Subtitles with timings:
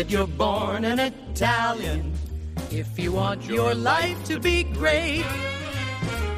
[0.00, 2.14] that you're born an Italian.
[2.70, 5.26] If you want your life to be great,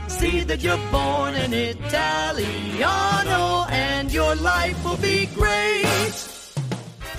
[0.08, 5.84] see that you're born an Italiano and your life will be great.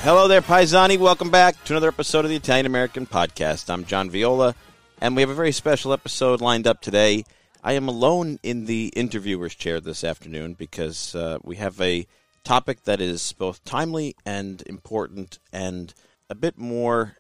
[0.01, 0.97] Hello there, Paisani.
[0.97, 3.69] Welcome back to another episode of the Italian American Podcast.
[3.69, 4.53] I'm John Viola,
[4.99, 7.23] and we have a very special episode lined up today.
[7.63, 12.05] I am alone in the interviewer's chair this afternoon because uh, we have a
[12.43, 15.93] topic that is both timely and important and
[16.33, 17.15] a bit more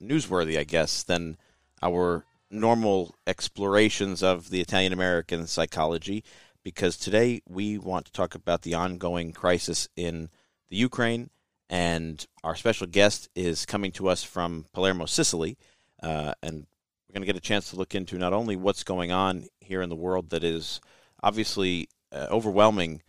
[0.00, 1.36] newsworthy, I guess, than
[1.82, 6.22] our normal explorations of the Italian American psychology.
[6.62, 10.28] Because today we want to talk about the ongoing crisis in
[10.70, 11.30] the Ukraine,
[11.68, 15.58] and our special guest is coming to us from Palermo, Sicily,
[16.00, 16.66] uh, and
[17.08, 19.82] we're going to get a chance to look into not only what's going on here
[19.82, 20.80] in the world that is
[21.20, 23.02] obviously uh, overwhelming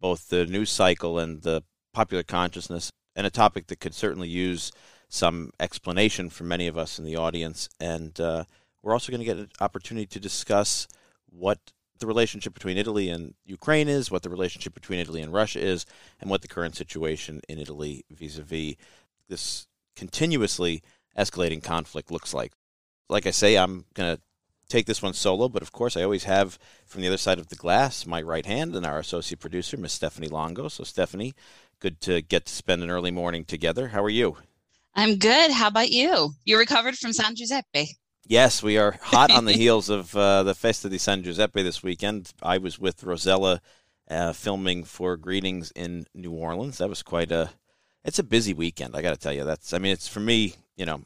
[0.00, 4.70] both the news cycle and the popular consciousness, and a topic that could certainly use
[5.08, 7.68] some explanation for many of us in the audience.
[7.80, 8.44] And uh,
[8.80, 10.86] we're also going to get an opportunity to discuss
[11.28, 11.58] what
[11.98, 15.84] the relationship between Italy and Ukraine is, what the relationship between Italy and Russia is,
[16.20, 18.76] and what the current situation in Italy vis a vis
[19.28, 19.66] this
[19.96, 20.80] continuously
[21.18, 22.52] escalating conflict looks like.
[23.08, 24.22] Like I say, I'm going to
[24.68, 27.48] take this one solo, but of course, I always have from the other side of
[27.48, 30.68] the glass my right hand and our associate producer, Miss Stephanie Longo.
[30.68, 31.34] So, Stephanie,
[31.80, 33.88] good to get to spend an early morning together.
[33.88, 34.36] How are you?
[34.94, 35.50] I'm good.
[35.50, 36.32] How about you?
[36.44, 37.96] You recovered from San Giuseppe?
[38.26, 41.82] Yes, we are hot on the heels of uh, the Festa di San Giuseppe this
[41.82, 42.32] weekend.
[42.42, 43.60] I was with Rosella
[44.10, 46.78] uh, filming for Greetings in New Orleans.
[46.78, 47.50] That was quite a.
[48.04, 48.96] It's a busy weekend.
[48.96, 49.44] I got to tell you.
[49.44, 49.72] That's.
[49.72, 50.56] I mean, it's for me.
[50.76, 51.02] You know,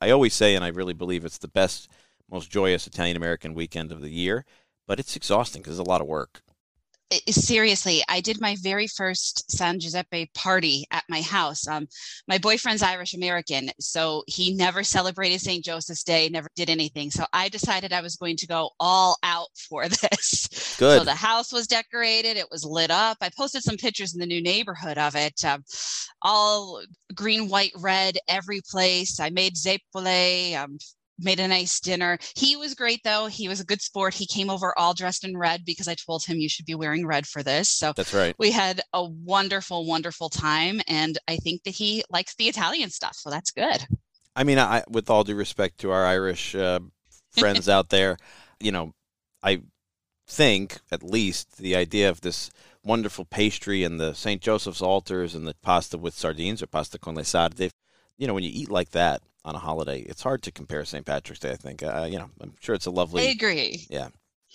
[0.00, 1.88] I always say, and I really believe it's the best
[2.30, 4.44] most joyous Italian American weekend of the year,
[4.86, 6.42] but it's exhausting because it's a lot of work.
[7.28, 11.66] Seriously, I did my very first San Giuseppe party at my house.
[11.66, 11.88] Um,
[12.28, 15.64] my boyfriend's Irish American, so he never celebrated St.
[15.64, 17.10] Joseph's Day, never did anything.
[17.10, 20.76] So I decided I was going to go all out for this.
[20.78, 20.98] Good.
[20.98, 23.18] So the house was decorated, it was lit up.
[23.20, 25.64] I posted some pictures in the new neighborhood of it, um,
[26.22, 26.82] all
[27.14, 29.18] green, white, red, every place.
[29.18, 30.78] I made zeppole, um,
[31.20, 32.18] made a nice dinner.
[32.36, 33.26] He was great though.
[33.26, 34.14] He was a good sport.
[34.14, 37.06] He came over all dressed in red because I told him you should be wearing
[37.06, 37.68] red for this.
[37.68, 38.34] So that's right.
[38.38, 43.16] We had a wonderful, wonderful time, and I think that he likes the Italian stuff,
[43.16, 43.86] so that's good.
[44.36, 46.80] I mean, I, with all due respect to our Irish uh,
[47.32, 48.16] friends out there,
[48.60, 48.92] you know,
[49.42, 49.62] I
[50.26, 52.50] think at least the idea of this
[52.84, 54.40] wonderful pastry and the St.
[54.40, 57.70] Joseph's altars and the pasta with sardines or pasta con le sarde,
[58.16, 60.00] you know, when you eat like that, on a holiday.
[60.00, 61.04] It's hard to compare St.
[61.06, 61.52] Patrick's Day.
[61.52, 62.30] I think uh, you know.
[62.40, 63.26] I'm sure it's a lovely.
[63.26, 63.86] I agree.
[63.88, 64.08] Yeah.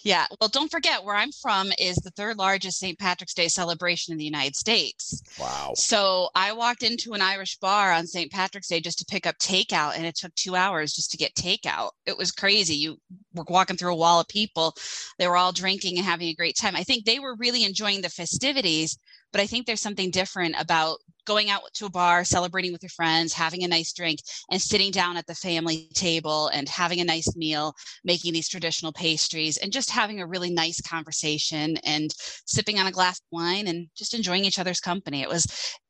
[0.04, 0.26] Yeah.
[0.40, 3.00] Well, don't forget where I'm from is the third largest St.
[3.00, 5.22] Patrick's Day celebration in the United States.
[5.40, 5.72] Wow.
[5.76, 8.32] So I walked into an Irish bar on St.
[8.32, 11.34] Patrick's Day just to pick up takeout, and it took two hours just to get
[11.34, 11.92] takeout.
[12.06, 12.76] It was crazy.
[12.76, 12.98] You
[13.34, 14.76] were walking through a wall of people.
[15.18, 16.76] They were all drinking and having a great time.
[16.76, 18.98] I think they were really enjoying the festivities,
[19.32, 22.90] but I think there's something different about going out to a bar, celebrating with your
[22.90, 24.20] friends, having a nice drink,
[24.50, 28.94] and sitting down at the family table and having a nice meal, making these traditional
[28.94, 32.14] pastries, and just having a really nice conversation and
[32.46, 35.22] sipping on a glass of wine and just enjoying each other's company.
[35.22, 35.46] It was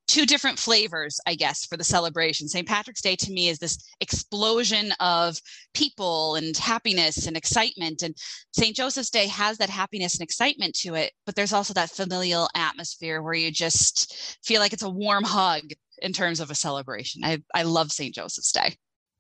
[0.08, 2.48] two different flavors, I guess, for the celebration.
[2.48, 2.68] St.
[2.68, 5.40] Patrick's Day to me is this explosion of
[5.74, 8.04] people and happiness and excitement.
[8.04, 8.16] And
[8.54, 8.76] St.
[8.76, 13.22] Joseph's Day has that happiness and excitement to it, but there's also that familial atmosphere
[13.22, 15.64] where you just feel like it's a warm hug
[16.02, 17.24] in terms of a celebration.
[17.24, 18.14] I, I love St.
[18.14, 18.76] Joseph's Day.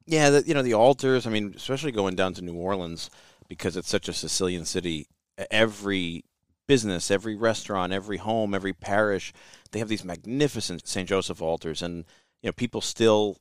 [0.06, 3.10] Yeah, the, you know, the altars, I mean, especially going down to New Orleans
[3.48, 5.08] because it's such a Sicilian city,
[5.50, 6.26] every
[6.68, 9.34] business, every restaurant, every home, every parish,
[9.72, 11.08] they have these magnificent St.
[11.08, 12.06] Joseph altars, and
[12.42, 13.38] you know people still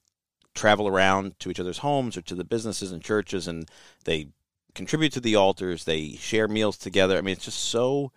[0.54, 3.68] travel around to each other's homes or to the businesses and churches, and
[4.04, 4.28] they
[4.74, 5.84] contribute to the altars.
[5.84, 7.18] They share meals together.
[7.18, 8.12] I mean, it's just so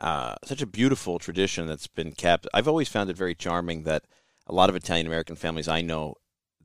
[0.00, 2.46] uh, such a beautiful tradition that's been kept.
[2.52, 4.04] I've always found it very charming that
[4.46, 6.16] a lot of Italian American families I know,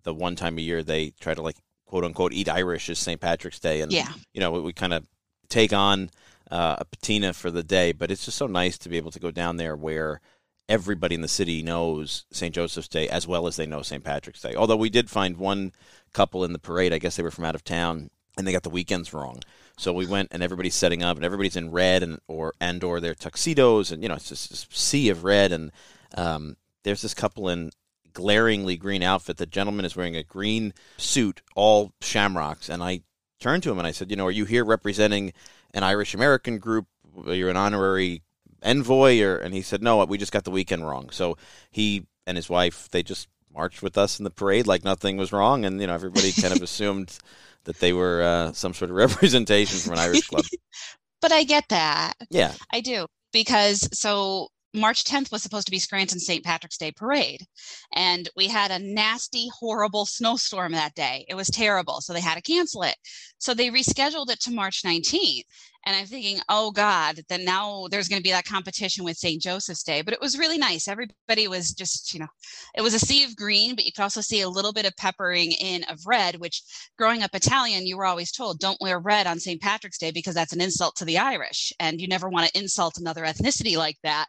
[0.04, 3.20] the one time a year they try to like quote unquote eat Irish is St.
[3.22, 4.12] Patrick's Day, and yeah.
[4.34, 5.06] you know we, we kind of
[5.50, 6.10] take on
[6.52, 7.92] uh, a patina for the day.
[7.92, 10.22] But it's just so nice to be able to go down there where
[10.70, 12.54] everybody in the city knows St.
[12.54, 14.04] Joseph's Day as well as they know St.
[14.04, 14.56] Patrick's Day.
[14.56, 15.72] Although we did find one
[16.14, 18.64] couple in the parade, I guess they were from out of town, and they got
[18.64, 19.42] the weekends wrong.
[19.78, 23.00] So we went and everybody's setting up and everybody's in red and or and or
[23.00, 25.72] their tuxedos and you know it's just this sea of red and
[26.16, 27.72] um, there's this couple in
[28.14, 29.38] glaringly green outfit.
[29.38, 33.02] The gentleman is wearing a green suit, all shamrocks, and I
[33.40, 35.34] turned to him and I said, you know, are you here representing
[35.74, 36.88] an Irish American group?
[37.26, 38.24] You're an honorary
[38.64, 41.10] envoy, or and he said, no, we just got the weekend wrong.
[41.10, 41.38] So
[41.72, 45.32] he and his wife they just marched with us in the parade like nothing was
[45.32, 47.18] wrong, and you know everybody kind of assumed
[47.64, 50.46] that they were uh, some sort of representation from an Irish club.
[51.22, 52.14] but I get that.
[52.30, 56.44] Yeah, I do because so March 10th was supposed to be Scranton St.
[56.44, 57.46] Patrick's Day parade.
[57.94, 61.26] And we had a nasty, horrible snowstorm that day.
[61.28, 62.02] It was terrible.
[62.02, 62.96] So they had to cancel it.
[63.40, 65.44] So they rescheduled it to March 19th.
[65.86, 69.42] And I'm thinking, oh God, then now there's going to be that competition with St.
[69.42, 70.02] Joseph's Day.
[70.02, 70.86] But it was really nice.
[70.86, 72.28] Everybody was just, you know,
[72.76, 74.98] it was a sea of green, but you could also see a little bit of
[74.98, 76.62] peppering in of red, which
[76.98, 79.62] growing up Italian, you were always told don't wear red on St.
[79.62, 81.72] Patrick's Day because that's an insult to the Irish.
[81.80, 84.26] And you never want to insult another ethnicity like that.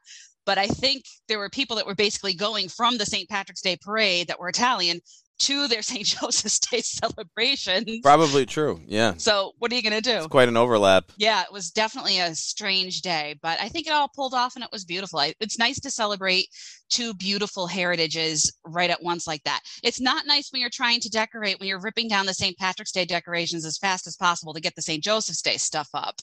[0.48, 3.28] But I think there were people that were basically going from the St.
[3.28, 5.02] Patrick's Day parade that were Italian
[5.40, 6.06] to their St.
[6.06, 7.84] Joseph's Day celebration.
[8.02, 8.80] Probably true.
[8.86, 9.12] Yeah.
[9.18, 10.16] So what are you going to do?
[10.16, 11.12] It's quite an overlap.
[11.18, 14.64] Yeah, it was definitely a strange day, but I think it all pulled off and
[14.64, 15.20] it was beautiful.
[15.38, 16.46] It's nice to celebrate
[16.88, 19.60] two beautiful heritages right at once like that.
[19.82, 22.56] It's not nice when you're trying to decorate when you're ripping down the St.
[22.56, 25.04] Patrick's Day decorations as fast as possible to get the St.
[25.04, 26.14] Joseph's Day stuff up.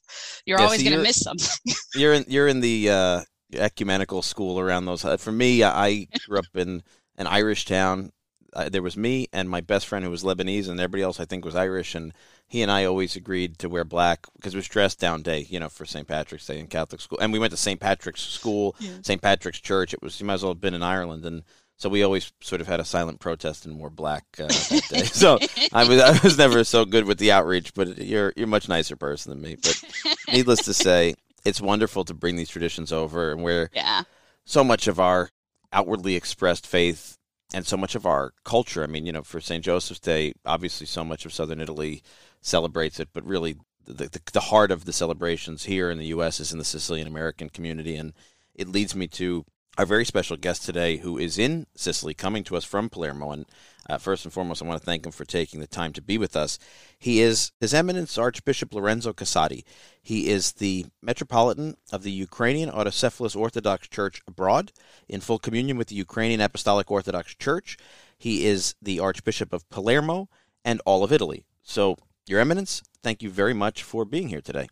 [0.47, 1.75] You're yeah, always so going to miss something.
[1.95, 3.21] you're in you're in the uh
[3.57, 5.03] ecumenical school around those.
[5.19, 6.83] For me, I grew up in
[7.17, 8.11] an Irish town.
[8.53, 11.25] Uh, there was me and my best friend who was Lebanese, and everybody else I
[11.25, 11.93] think was Irish.
[11.93, 12.13] And
[12.47, 15.59] he and I always agreed to wear black because it was dress down day, you
[15.59, 16.07] know, for St.
[16.07, 17.19] Patrick's Day in Catholic school.
[17.19, 17.79] And we went to St.
[17.79, 18.91] Patrick's school, yeah.
[19.01, 19.21] St.
[19.21, 19.93] Patrick's Church.
[19.93, 21.43] It was you might as well have been in Ireland, and
[21.77, 25.03] so we always sort of had a silent protest and wore black uh, that day.
[25.03, 25.37] so
[25.73, 28.69] I was I was never so good with the outreach, but you're you're a much
[28.69, 29.57] nicer person than me.
[29.61, 29.83] But
[30.31, 34.03] needless to say, it's wonderful to bring these traditions over and where yeah.
[34.43, 35.29] so much of our
[35.71, 37.17] outwardly expressed faith
[37.53, 38.83] and so much of our culture.
[38.83, 39.63] I mean, you know, for St.
[39.63, 42.01] Joseph's Day, obviously so much of Southern Italy
[42.41, 43.55] celebrates it, but really
[43.85, 46.39] the, the, the heart of the celebrations here in the U.S.
[46.39, 47.95] is in the Sicilian American community.
[47.95, 48.13] And
[48.55, 49.45] it leads me to
[49.77, 53.31] our very special guest today, who is in Sicily, coming to us from Palermo.
[53.31, 53.45] And
[53.89, 56.17] uh, first and foremost, I want to thank him for taking the time to be
[56.17, 56.59] with us.
[56.97, 59.63] He is His Eminence Archbishop Lorenzo Casati.
[60.01, 64.71] He is the Metropolitan of the Ukrainian Autocephalous Orthodox Church abroad,
[65.07, 67.77] in full communion with the Ukrainian Apostolic Orthodox Church.
[68.17, 70.29] He is the Archbishop of Palermo
[70.63, 71.45] and all of Italy.
[71.61, 71.97] So,
[72.27, 74.67] Your Eminence, thank you very much for being here today.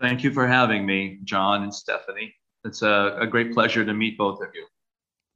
[0.00, 2.34] Thank you for having me, John and Stephanie
[2.66, 4.66] it's a, a great pleasure to meet both of you.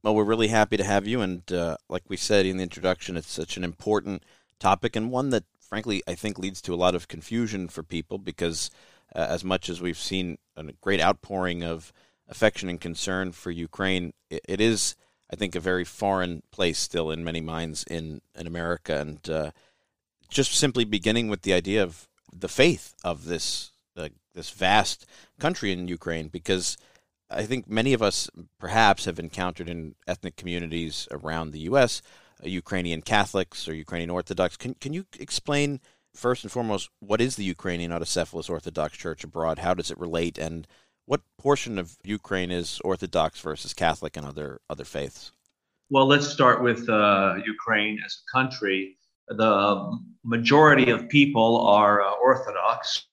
[0.03, 1.21] Well, we're really happy to have you.
[1.21, 4.23] And uh, like we said in the introduction, it's such an important
[4.59, 8.17] topic and one that, frankly, I think leads to a lot of confusion for people
[8.17, 8.71] because,
[9.15, 11.93] uh, as much as we've seen a great outpouring of
[12.27, 14.95] affection and concern for Ukraine, it, it is,
[15.31, 18.97] I think, a very foreign place still in many minds in, in America.
[18.99, 19.51] And uh,
[20.29, 25.05] just simply beginning with the idea of the faith of this uh, this vast
[25.37, 26.77] country in Ukraine, because
[27.31, 28.29] I think many of us
[28.59, 32.01] perhaps have encountered in ethnic communities around the U.S.
[32.43, 34.57] Uh, Ukrainian Catholics or Ukrainian Orthodox.
[34.57, 35.79] Can can you explain
[36.13, 39.59] first and foremost what is the Ukrainian Autocephalous Orthodox Church abroad?
[39.59, 40.67] How does it relate, and
[41.05, 45.31] what portion of Ukraine is Orthodox versus Catholic and other other faiths?
[45.89, 48.97] Well, let's start with uh, Ukraine as a country.
[49.27, 53.07] The majority of people are uh, Orthodox,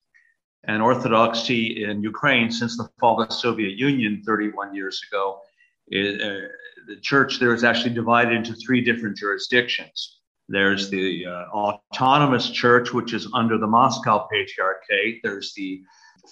[0.69, 5.41] and Orthodoxy in Ukraine since the fall of the Soviet Union 31 years ago.
[5.89, 6.49] It, uh,
[6.87, 10.21] the church there is actually divided into three different jurisdictions.
[10.49, 15.21] There's the uh, autonomous church, which is under the Moscow Patriarchate.
[15.23, 15.83] There's the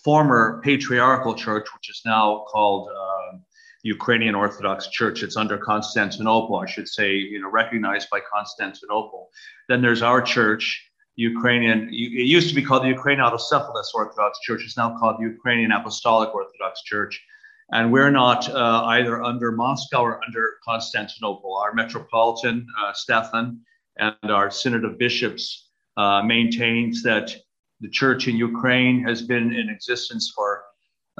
[0.05, 3.38] former patriarchal church, which is now called uh,
[3.83, 5.23] Ukrainian Orthodox Church.
[5.23, 9.31] It's under Constantinople, I should say, you know, recognized by Constantinople.
[9.69, 10.86] Then there's our church,
[11.16, 14.62] Ukrainian, it used to be called the Ukrainian Autocephalous Orthodox Church.
[14.64, 17.25] It's now called the Ukrainian Apostolic Orthodox Church.
[17.73, 21.56] And we're not uh, either under Moscow or under Constantinople.
[21.56, 23.61] Our Metropolitan, uh, Stefan,
[23.99, 27.35] and our Synod of Bishops uh, maintains that
[27.80, 30.62] the church in Ukraine has been in existence for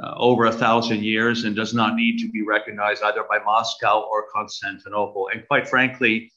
[0.01, 4.07] uh, over a thousand years and does not need to be recognized either by Moscow
[4.11, 5.29] or Constantinople.
[5.33, 6.31] And quite frankly,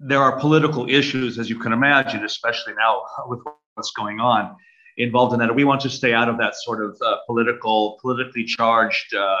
[0.00, 3.40] there are political issues, as you can imagine, especially now with
[3.74, 4.56] what's going on
[4.96, 5.54] involved in that.
[5.54, 9.36] We want to stay out of that sort of uh, political, politically charged uh,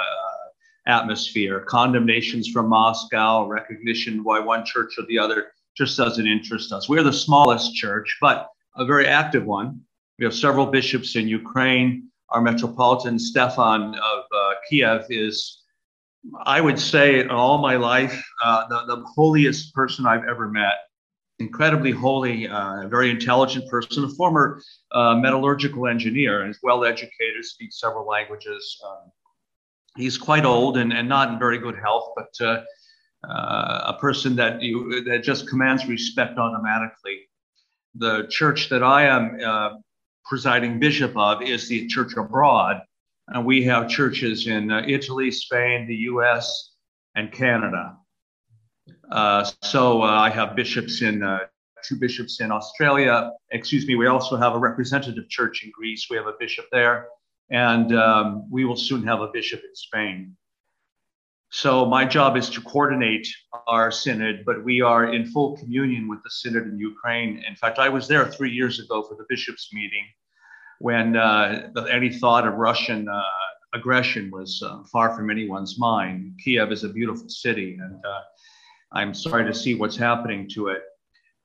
[0.86, 1.60] atmosphere.
[1.60, 6.88] Condemnations from Moscow, recognition by one church or the other just doesn't interest us.
[6.88, 9.80] We're the smallest church, but a very active one.
[10.18, 12.08] We have several bishops in Ukraine.
[12.30, 15.63] Our Metropolitan Stefan of uh, Kiev is
[16.44, 20.74] I would say in all my life, uh, the, the holiest person I've ever met.
[21.40, 24.62] Incredibly holy, uh, very intelligent person, a former
[24.92, 28.80] uh, metallurgical engineer, is well educated, speaks several languages.
[28.86, 29.10] Um,
[29.96, 32.62] he's quite old and, and not in very good health, but uh,
[33.28, 37.22] uh, a person that you that just commands respect automatically.
[37.96, 39.70] The church that I am uh,
[40.24, 42.80] presiding bishop of is the church abroad,
[43.28, 46.70] and we have churches in uh, Italy, Spain, the U.S.,
[47.16, 47.96] and Canada.
[49.10, 51.38] Uh, so uh, I have bishops in uh,
[51.84, 53.30] two bishops in Australia.
[53.50, 53.94] Excuse me.
[53.94, 56.06] We also have a representative church in Greece.
[56.10, 57.08] We have a bishop there,
[57.50, 60.36] and um, we will soon have a bishop in Spain.
[61.50, 63.28] So my job is to coordinate
[63.68, 67.44] our synod, but we are in full communion with the synod in Ukraine.
[67.46, 70.04] In fact, I was there three years ago for the bishops' meeting
[70.80, 73.22] when uh, any thought of Russian uh,
[73.74, 76.38] aggression was uh, far from anyone's mind.
[76.42, 78.20] Kiev is a beautiful city, and uh,
[78.92, 80.82] I'm sorry to see what's happening to it.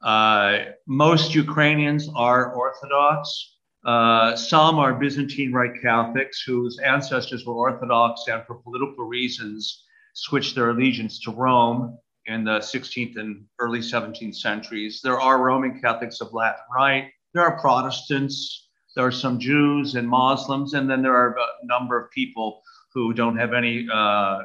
[0.02, 3.56] Uh, most Ukrainians are Orthodox.
[3.86, 10.56] Uh, some are Byzantine Rite Catholics whose ancestors were Orthodox and for political reasons switched
[10.56, 15.02] their allegiance to Rome in the 16th and early 17th centuries.
[15.04, 17.12] There are Roman Catholics of Latin Rite.
[17.34, 18.69] There are Protestants.
[18.96, 20.74] There are some Jews and Muslims.
[20.74, 22.62] And then there are a number of people
[22.94, 24.40] who don't have any uh,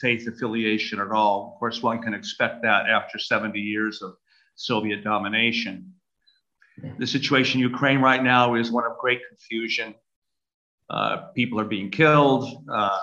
[0.00, 1.52] faith affiliation at all.
[1.54, 4.14] Of course, one can expect that after 70 years of
[4.54, 5.92] Soviet domination.
[6.98, 9.94] The situation in Ukraine right now is one of great confusion.
[10.88, 12.64] Uh, people are being killed.
[12.72, 12.98] Uh,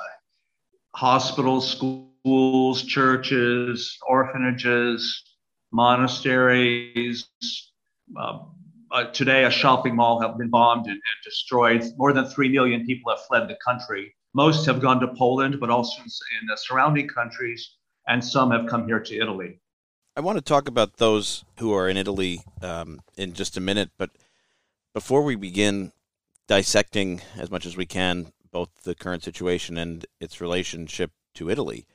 [0.95, 5.23] hospitals, schools, churches, orphanages,
[5.71, 7.27] monasteries.
[8.17, 8.39] Uh,
[8.95, 11.83] uh, today, a shopping mall have been bombed and, and, destroyed.
[11.97, 14.15] More than 3 million people have fled the country.
[14.33, 17.75] Most have gone to Poland, but also in the surrounding countries,
[18.07, 19.59] and some have come here to Italy.
[20.15, 23.91] I want to talk about those who are in Italy um, in just a minute,
[23.97, 24.11] but
[24.93, 25.91] before we begin
[26.47, 31.85] dissecting as much as we can both the current situation and its relationship to Italy.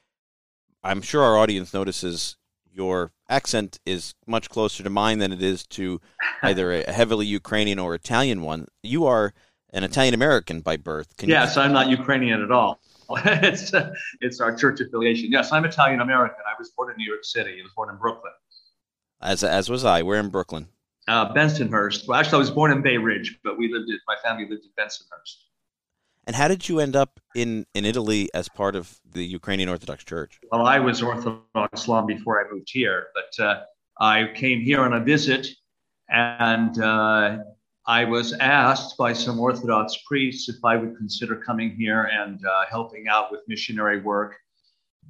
[0.82, 2.36] I'm sure our audience notices
[2.72, 6.00] your accent is much closer to mine than it is to
[6.42, 8.66] either a heavily Ukrainian or Italian one.
[8.82, 9.32] You are
[9.72, 11.16] an Italian American by birth.
[11.16, 11.62] Can yes, you...
[11.62, 12.80] I'm not Ukrainian at all.
[13.24, 15.30] it's uh, it's our church affiliation.
[15.32, 16.38] Yes, I'm Italian American.
[16.46, 17.58] I was born in New York City.
[17.58, 18.32] I was born in Brooklyn.
[19.20, 20.02] As as was I.
[20.02, 20.68] We're in Brooklyn.
[21.08, 22.06] Uh, Bensonhurst.
[22.06, 24.64] Well, actually, I was born in Bay Ridge, but we lived in my family lived
[24.64, 25.34] in Bensonhurst.
[26.26, 30.04] And how did you end up in, in Italy as part of the Ukrainian Orthodox
[30.04, 30.38] Church?
[30.52, 33.62] Well, I was Orthodox long before I moved here, but uh,
[33.98, 35.48] I came here on a visit
[36.08, 37.38] and uh,
[37.86, 42.64] I was asked by some Orthodox priests if I would consider coming here and uh,
[42.68, 44.36] helping out with missionary work.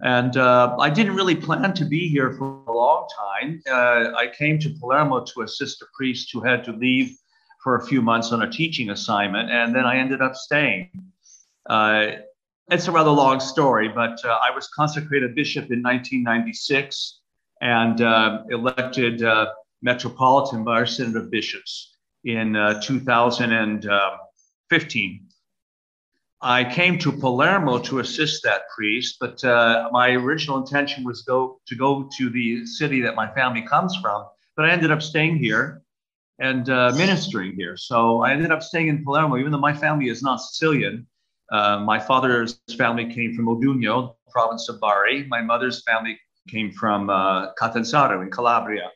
[0.02, 3.62] And uh, I didn't really plan to be here for a long time.
[3.68, 7.18] Uh, I came to Palermo to assist a priest who had to leave
[7.62, 10.90] for a few months on a teaching assignment, and then I ended up staying.
[11.68, 12.12] Uh,
[12.70, 17.20] it's a rather long story, but uh, I was consecrated bishop in 1996
[17.60, 19.48] and uh, elected uh,
[19.82, 25.26] metropolitan by our Synod of Bishops in uh, 2015.
[26.42, 31.60] I came to Palermo to assist that priest, but uh, my original intention was go
[31.66, 34.24] to go to the city that my family comes from.
[34.56, 35.82] But I ended up staying here
[36.40, 36.66] and
[36.96, 37.76] ministering here.
[37.76, 41.06] So I ended up staying in Palermo, even though my family is not Sicilian.
[41.52, 45.26] Uh, my father's family came from Modugno, province of Bari.
[45.28, 46.18] My mother's family
[46.48, 48.90] came from uh, Catanzaro in Calabria.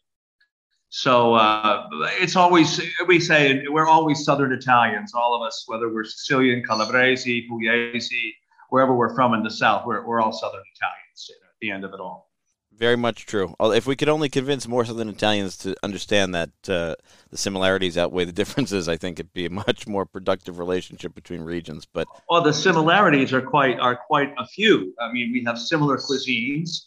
[0.89, 1.89] So uh,
[2.21, 7.49] it's always, we say, we're always Southern Italians, all of us, whether we're Sicilian, Calabrese,
[7.51, 8.33] Pugliese,
[8.71, 11.93] wherever we're from in the South, we're, we're all Southern Italians at the end of
[11.95, 12.31] it all.
[12.77, 13.55] Very much true.
[13.61, 16.97] If we could only convince more Southern Italians to understand that uh,
[17.31, 21.43] the similarities outweigh the differences, I think it'd be a much more productive relationship between
[21.43, 21.87] regions.
[21.87, 24.93] But well, the similarities are quite are quite a few.
[25.01, 26.87] I mean, we have similar cuisines.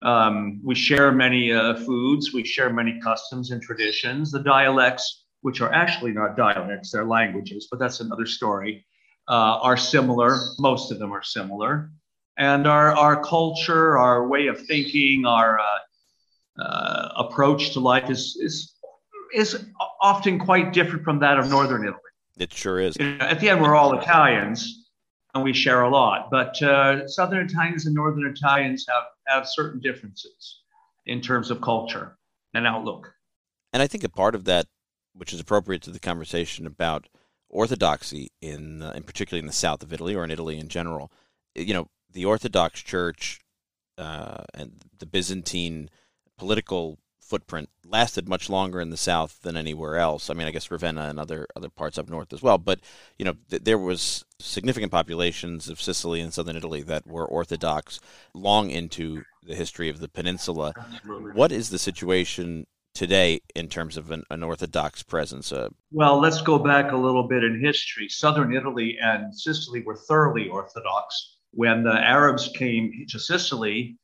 [0.00, 2.32] Um, we share many uh, foods.
[2.32, 4.30] We share many customs and traditions.
[4.30, 8.86] The dialects, which are actually not dialects, they're languages, but that's another story,
[9.28, 10.38] uh, are similar.
[10.58, 11.90] Most of them are similar
[12.38, 18.38] and our, our culture, our way of thinking, our uh, uh, approach to life is,
[18.40, 18.74] is,
[19.34, 19.64] is
[20.00, 21.98] often quite different from that of Northern Italy.
[22.38, 22.96] It sure is.
[22.96, 24.86] At the end, we're all Italians
[25.34, 29.80] and we share a lot, but uh, Southern Italians and Northern Italians have, have certain
[29.80, 30.60] differences
[31.06, 32.16] in terms of culture
[32.54, 33.12] and outlook.
[33.72, 34.66] And I think a part of that,
[35.12, 37.08] which is appropriate to the conversation about
[37.50, 41.10] orthodoxy in, uh, in particularly in the south of Italy or in Italy in general,
[41.54, 43.40] you know, the Orthodox Church
[43.96, 45.90] uh, and the Byzantine
[46.36, 50.30] political footprint lasted much longer in the south than anywhere else.
[50.30, 52.56] I mean, I guess Ravenna and other other parts up north as well.
[52.56, 52.80] But
[53.18, 58.00] you know, th- there was significant populations of Sicily and southern Italy that were Orthodox
[58.34, 60.72] long into the history of the peninsula.
[61.34, 65.52] What is the situation today in terms of an, an Orthodox presence?
[65.52, 68.08] Uh, Well, let's go back a little bit in history.
[68.08, 71.36] Southern Italy and Sicily were thoroughly Orthodox.
[71.52, 73.96] When the Arabs came to Sicily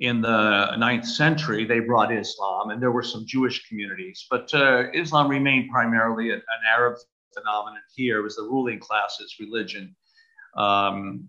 [0.00, 4.26] in the ninth century, they brought Islam, and there were some Jewish communities.
[4.30, 6.96] But uh, Islam remained primarily an, an Arab
[7.32, 8.20] phenomenon here.
[8.20, 9.94] It was the ruling class's religion.
[10.56, 11.28] Um,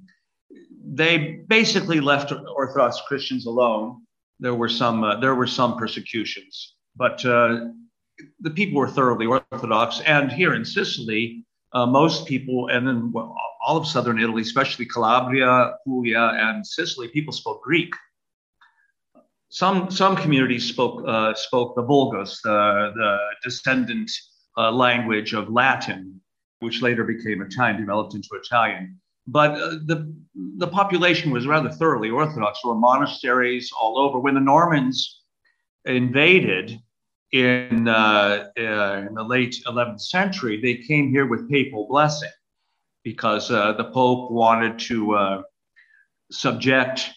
[0.83, 4.03] they basically left Orthodox Christians alone.
[4.39, 7.67] There were some uh, there were some persecutions, but uh,
[8.41, 10.01] the people were thoroughly Orthodox.
[10.01, 11.43] And here in Sicily,
[11.73, 17.07] uh, most people, and then well, all of southern Italy, especially Calabria, Puglia, and Sicily,
[17.07, 17.93] people spoke Greek.
[19.49, 24.11] Some some communities spoke uh, spoke the Vulgus, the the descendant
[24.57, 26.21] uh, language of Latin,
[26.59, 28.99] which later became Italian, developed into Italian.
[29.27, 30.13] But uh, the
[30.57, 32.59] the population was rather thoroughly Orthodox.
[32.61, 34.19] There were monasteries all over.
[34.19, 35.21] When the Normans
[35.85, 36.79] invaded
[37.31, 42.29] in, uh, uh, in the late 11th century, they came here with papal blessing
[43.05, 45.41] because uh, the Pope wanted to uh,
[46.31, 47.09] subject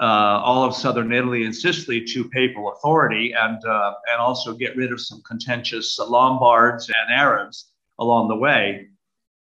[0.00, 4.76] uh, all of southern Italy and Sicily to papal authority and, uh, and also get
[4.76, 7.70] rid of some contentious Lombards and Arabs
[8.00, 8.88] along the way.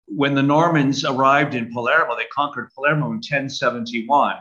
[0.06, 4.38] When the Normans arrived in Palermo, they conquered Palermo in 1071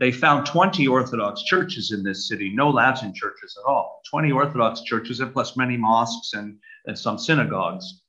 [0.00, 4.00] they found 20 Orthodox churches in this city, no Latin churches at all.
[4.10, 8.02] 20 Orthodox churches, and plus many mosques and, and some synagogues.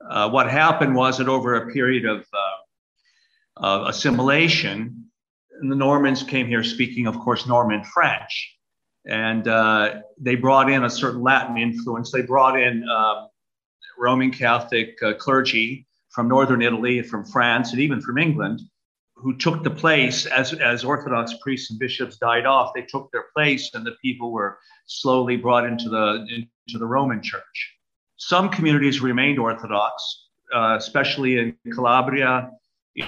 [0.00, 2.24] Uh, what happened was that over a period of,
[3.58, 5.04] uh, assimilation,
[5.60, 8.56] the Normans came here speaking, of course, Norman French.
[9.06, 12.10] And uh, they brought in a certain Latin influence.
[12.10, 13.28] They brought in um,
[13.98, 18.60] Roman Catholic uh, clergy from northern Italy, from France, and even from England
[19.16, 23.24] who took the place as, as Orthodox priests and bishops died off, they took their
[23.34, 27.75] place and the people were slowly brought into the, into the Roman church.
[28.18, 32.50] Some communities remained Orthodox, uh, especially in Calabria,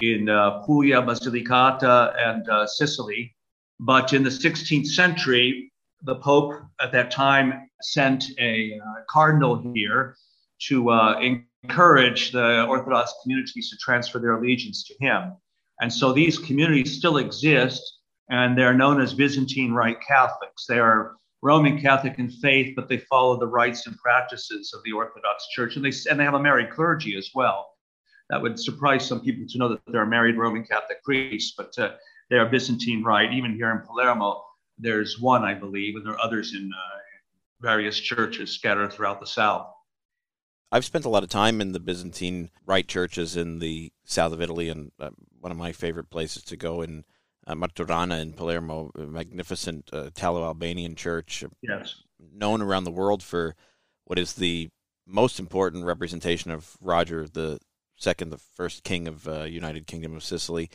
[0.02, 3.34] in uh, Puglia, Basilicata, and uh, Sicily.
[3.80, 10.16] But in the 16th century, the Pope at that time sent a uh, cardinal here
[10.68, 11.20] to uh,
[11.64, 15.32] encourage the Orthodox communities to transfer their allegiance to him.
[15.80, 17.98] And so these communities still exist,
[18.30, 20.66] and they're known as Byzantine Rite Catholics.
[20.66, 24.92] They are Roman Catholic in faith, but they follow the rites and practices of the
[24.92, 27.68] Orthodox Church, and they and they have a married clergy as well.
[28.30, 31.78] That would surprise some people to know that there are married Roman Catholic priests, but
[31.78, 31.92] uh,
[32.28, 33.32] they are Byzantine Rite.
[33.32, 34.44] Even here in Palermo,
[34.78, 36.98] there's one, I believe, and there are others in uh,
[37.60, 39.68] various churches scattered throughout the south.
[40.70, 44.42] I've spent a lot of time in the Byzantine Rite churches in the south of
[44.42, 47.04] Italy, and uh, one of my favorite places to go in
[47.48, 52.02] uh, Martorana in Palermo, a magnificent uh, Italo-Albanian church, Yes.
[52.32, 53.56] known around the world for
[54.04, 54.68] what is the
[55.06, 57.58] most important representation of Roger the
[57.96, 60.70] Second, the first king of uh, United Kingdom of Sicily.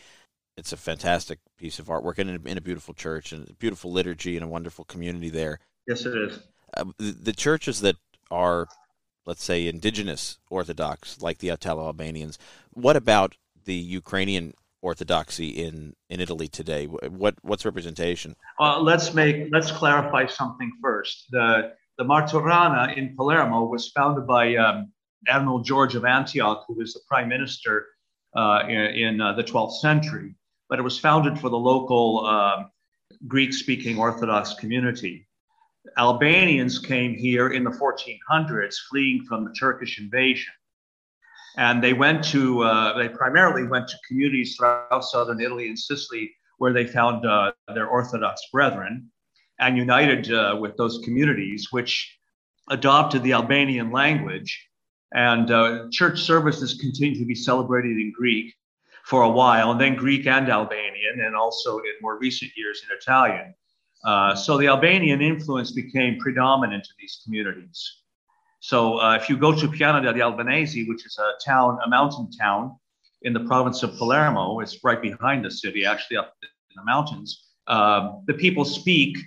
[0.57, 3.53] It's a fantastic piece of artwork and in a, in a beautiful church and a
[3.53, 5.59] beautiful liturgy and a wonderful community there.
[5.87, 6.39] Yes, it is.
[6.75, 7.95] Uh, the, the churches that
[8.29, 8.67] are,
[9.25, 12.37] let's say, indigenous Orthodox, like the Italo Albanians,
[12.71, 14.53] what about the Ukrainian
[14.83, 16.85] Orthodoxy in, in Italy today?
[16.85, 18.35] What what's representation?
[18.59, 21.25] Uh, let's make let's clarify something first.
[21.31, 24.91] The the Martorana in Palermo was founded by um,
[25.27, 27.87] Admiral George of Antioch, who was the prime minister
[28.35, 30.35] uh, in, in uh, the 12th century.
[30.69, 32.63] But it was founded for the local uh,
[33.27, 35.27] Greek-speaking Orthodox community.
[35.97, 40.53] Albanians came here in the 1400s, fleeing from the Turkish invasion
[41.57, 46.31] and they went to uh, they primarily went to communities throughout southern italy and sicily
[46.57, 49.09] where they found uh, their orthodox brethren
[49.59, 52.17] and united uh, with those communities which
[52.69, 54.69] adopted the albanian language.
[55.15, 58.53] And uh, church services continued to be celebrated in greek
[59.05, 62.95] for a while and then greek and albanian and also in more recent years in
[62.97, 63.53] italian.
[64.05, 68.02] Uh, so the albanian influence became predominant in these communities
[68.63, 72.29] so uh, if you go to Piana degli Albanesi, which is a town, a mountain
[72.31, 72.77] town
[73.23, 77.49] in the province of Palermo, it's right behind the city, actually up in the mountains.
[77.67, 79.17] Uh, the people speak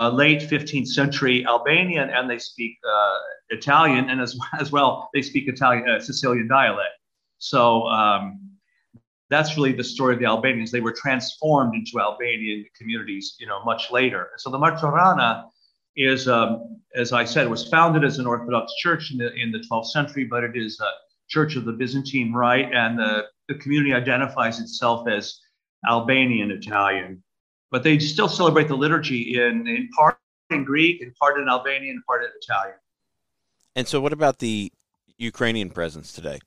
[0.00, 3.18] uh, late 15th century Albanian and they speak uh,
[3.50, 6.98] Italian, and as, as well they speak Italian uh, Sicilian dialect.
[7.38, 8.40] So um,
[9.28, 10.72] that's really the story of the Albanians.
[10.72, 14.30] They were transformed into Albanian communities, you know, much later.
[14.38, 15.44] So the Martorana
[16.00, 19.58] is, um, as I said, was founded as an Orthodox church in the, in the
[19.70, 20.90] 12th century, but it is a
[21.28, 25.40] church of the Byzantine Rite, and the, the community identifies itself as
[25.88, 27.22] Albanian Italian.
[27.70, 30.18] But they still celebrate the liturgy in, in part
[30.50, 32.76] in Greek, in part in Albanian, and part in Italian.
[33.76, 34.72] And so, what about the
[35.18, 36.40] Ukrainian presence today?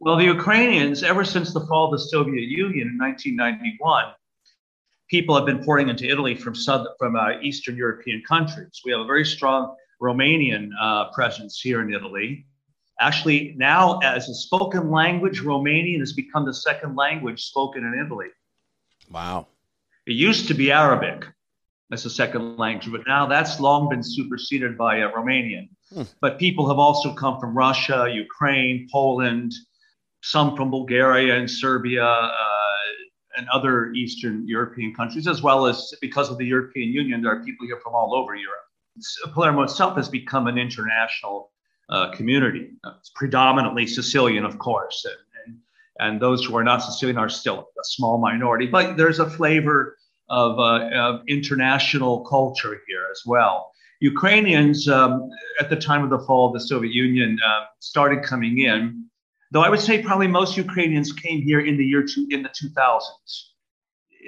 [0.00, 4.06] Well, the Ukrainians, ever since the fall of the Soviet Union in 1991,
[5.10, 8.80] people have been pouring into Italy from southern, from uh, Eastern European countries.
[8.84, 12.46] We have a very strong Romanian uh, presence here in Italy.
[13.00, 18.28] Actually, now as a spoken language, Romanian has become the second language spoken in Italy.
[19.10, 19.48] Wow.
[20.06, 21.26] It used to be Arabic
[21.92, 25.68] as a second language, but now that's long been superseded by uh, Romanian.
[25.92, 26.02] Hmm.
[26.20, 29.52] But people have also come from Russia, Ukraine, Poland,
[30.22, 32.59] some from Bulgaria and Serbia, uh,
[33.36, 37.44] and other Eastern European countries, as well as because of the European Union, there are
[37.44, 38.64] people here from all over Europe.
[39.32, 41.50] Palermo itself has become an international
[41.88, 42.70] uh, community.
[42.98, 45.16] It's predominantly Sicilian, of course, and,
[45.46, 45.58] and,
[45.98, 49.96] and, those who are not Sicilian are still a small minority, but there's a flavor
[50.28, 53.72] of, uh, of international culture here as well.
[54.00, 58.58] Ukrainians, um, at the time of the fall of the Soviet Union, uh, started coming
[58.58, 59.09] in
[59.50, 62.50] Though I would say probably most Ukrainians came here in the year two, in the
[62.50, 63.02] 2000s.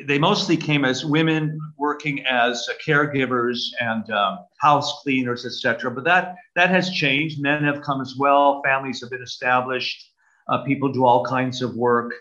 [0.07, 5.91] They mostly came as women working as caregivers and um, house cleaners, etc.
[5.91, 7.41] But that that has changed.
[7.41, 8.63] Men have come as well.
[8.65, 10.11] Families have been established.
[10.49, 12.13] Uh, people do all kinds of work.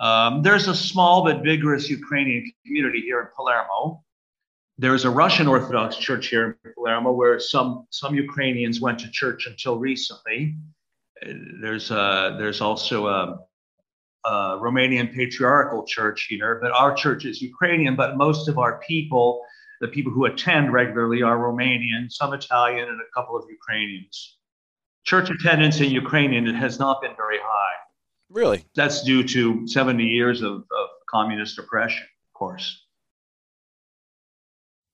[0.00, 4.04] Um, there's a small but vigorous Ukrainian community here in Palermo.
[4.76, 9.46] There's a Russian Orthodox church here in Palermo where some some Ukrainians went to church
[9.46, 10.56] until recently
[11.60, 13.38] there's uh, there's also a,
[14.24, 17.96] a, Romanian patriarchal church here, but our church is Ukrainian.
[17.96, 19.42] But most of our people,
[19.80, 24.38] the people who attend regularly, are Romanian, some Italian, and a couple of Ukrainians.
[25.04, 27.76] Church attendance in Ukrainian has not been very high.
[28.30, 28.64] Really?
[28.74, 32.84] That's due to 70 years of, of communist oppression, of course.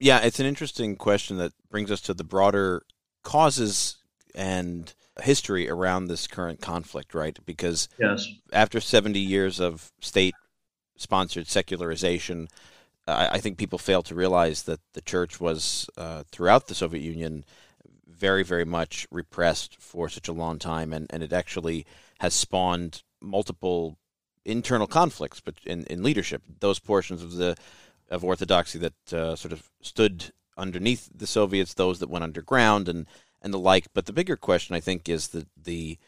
[0.00, 2.82] Yeah, it's an interesting question that brings us to the broader
[3.22, 3.98] causes
[4.34, 7.38] and history around this current conflict, right?
[7.44, 8.26] Because yes.
[8.52, 10.34] after 70 years of state
[10.96, 12.48] sponsored secularization,
[13.06, 17.02] I, I, think people fail to realize that the church was, uh, throughout the Soviet
[17.02, 17.44] Union,
[18.06, 21.86] very, very much repressed for such a long time, and, and it actually
[22.18, 23.96] has spawned multiple
[24.44, 26.42] internal conflicts but in, in leadership.
[26.60, 27.56] Those portions of the
[28.10, 33.06] of orthodoxy that uh, sort of stood underneath the Soviets, those that went underground, and
[33.42, 33.88] and the like.
[33.94, 35.98] But the bigger question, I think, is the the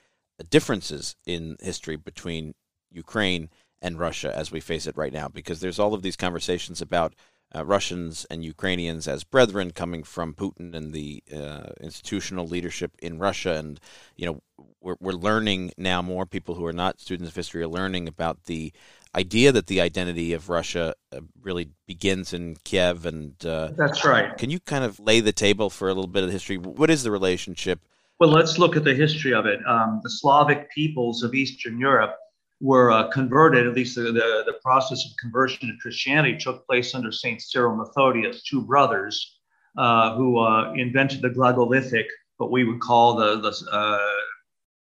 [0.50, 2.54] differences in history between
[2.90, 3.48] Ukraine
[3.80, 7.14] and Russia as we face it right now, because there's all of these conversations about
[7.54, 13.18] uh, Russians and Ukrainians as brethren coming from Putin and the uh, institutional leadership in
[13.18, 13.78] Russia, and
[14.16, 14.42] you know
[14.80, 18.44] we're we're learning now more people who are not students of history are learning about
[18.44, 18.72] the
[19.14, 23.07] idea that the identity of Russia uh, really begins in Kiev.
[23.07, 24.37] And uh, that's right.
[24.37, 26.57] Can you kind of lay the table for a little bit of the history?
[26.57, 27.81] What is the relationship?
[28.18, 29.61] Well, let's look at the history of it.
[29.66, 32.16] Um, the Slavic peoples of Eastern Europe
[32.61, 36.94] were uh, converted, at least the, the, the, process of conversion to Christianity took place
[36.94, 37.42] under St.
[37.42, 39.40] Cyril Methodius, two brothers
[39.77, 42.05] uh, who uh, invented the Glagolitic,
[42.37, 43.98] what we would call the, the, uh,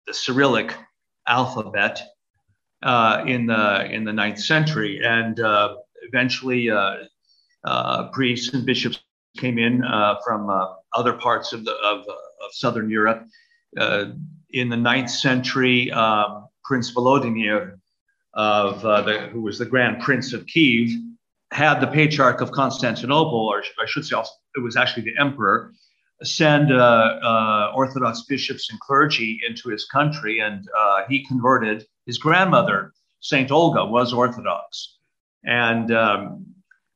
[0.08, 0.74] the Cyrillic
[1.28, 2.02] alphabet
[2.82, 6.96] uh, in the in the ninth century, and uh, eventually uh,
[7.64, 9.00] uh, priests and bishops
[9.36, 9.82] came in
[10.24, 10.50] from
[10.92, 13.26] other parts of the of, of southern Europe.
[14.50, 17.78] in the ninth century, um, Prince Volodymyr,
[18.34, 20.90] of the, who was the Grand Prince of Kiev,
[21.50, 25.72] had the Patriarch of Constantinople, or I should say, also, it was actually the Emperor,
[26.22, 26.76] send uh,
[27.22, 33.50] uh, Orthodox bishops and clergy into his country, and uh, he converted his grandmother, Saint
[33.50, 34.98] Olga, was Orthodox,
[35.44, 36.46] and um,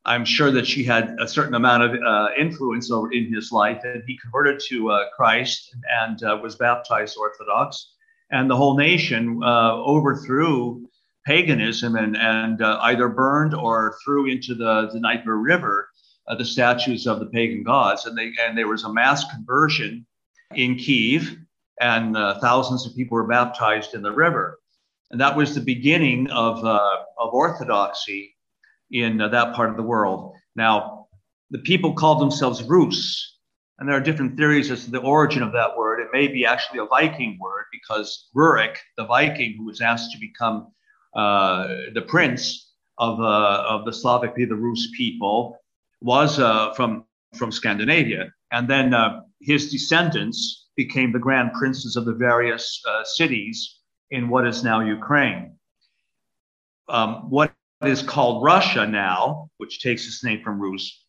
[0.05, 3.81] I'm sure that she had a certain amount of uh, influence over in his life,
[3.85, 7.95] and he converted to uh, Christ and uh, was baptized Orthodox,
[8.31, 10.89] and the whole nation overthrew
[11.25, 15.89] paganism and, and either burned or threw into the, the Dnieper River
[16.29, 20.07] uh, the statues of the pagan gods, and they and there was a mass conversion
[20.55, 21.37] in Kiev,
[21.81, 24.59] and uh, thousands of people were baptized in the river,
[25.11, 28.35] and that was the beginning of uh, of orthodoxy
[28.91, 30.35] in uh, that part of the world.
[30.55, 31.09] Now,
[31.51, 33.39] the people called themselves Rus,
[33.79, 36.01] and there are different theories as to the origin of that word.
[36.01, 40.19] It may be actually a Viking word because Rurik, the Viking who was asked to
[40.19, 40.73] become
[41.15, 45.59] uh, the prince of, uh, of the Slavic, the Rus people,
[46.03, 52.05] was uh, from from Scandinavia, And then uh, his descendants became the grand princes of
[52.05, 53.79] the various uh, cities
[54.11, 55.57] in what is now Ukraine.
[56.89, 61.05] Um, what is called Russia now, which takes its name from Rus,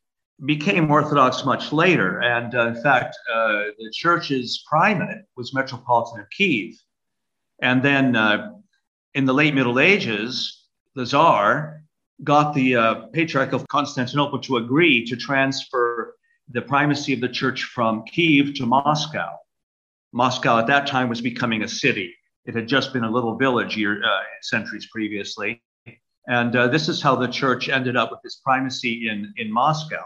[0.45, 2.21] became Orthodox much later.
[2.21, 6.75] And uh, in fact, uh, the church's primate was Metropolitan of Kiev.
[7.61, 8.51] And then uh,
[9.13, 11.82] in the late Middle Ages, the Tsar
[12.23, 16.15] got the uh, Patriarch of Constantinople to agree to transfer
[16.49, 19.37] the primacy of the church from Kiev to Moscow.
[20.11, 22.13] Moscow at that time was becoming a city.
[22.45, 25.61] It had just been a little village year, uh, centuries previously.
[26.27, 30.03] And uh, this is how the church ended up with this primacy in, in Moscow.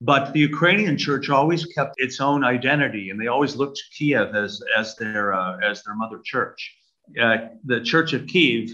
[0.00, 4.34] But the Ukrainian church always kept its own identity, and they always looked to Kiev
[4.34, 6.76] as, as, their, uh, as their mother church.
[7.20, 8.70] Uh, the Church of Kiev,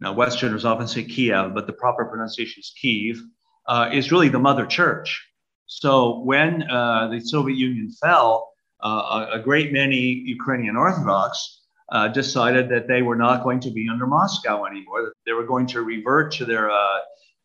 [0.00, 3.20] now Westerners often say Kiev, but the proper pronunciation is Kiev,
[3.66, 5.26] uh, is really the mother church.
[5.66, 8.50] So when uh, the Soviet Union fell,
[8.82, 13.70] uh, a, a, great many Ukrainian Orthodox uh, decided that they were not going to
[13.70, 15.02] be under Moscow anymore.
[15.02, 16.98] That they were going to revert to their uh,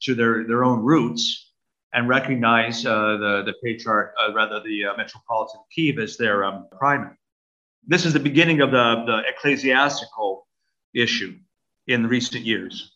[0.04, 1.52] to their their own roots
[1.92, 7.18] and recognize uh, the the patriarch, rather the metropolitan Kiev as their um, primate.
[7.86, 10.48] This is the beginning of the, the ecclesiastical
[10.94, 11.34] issue
[11.88, 12.92] in recent years.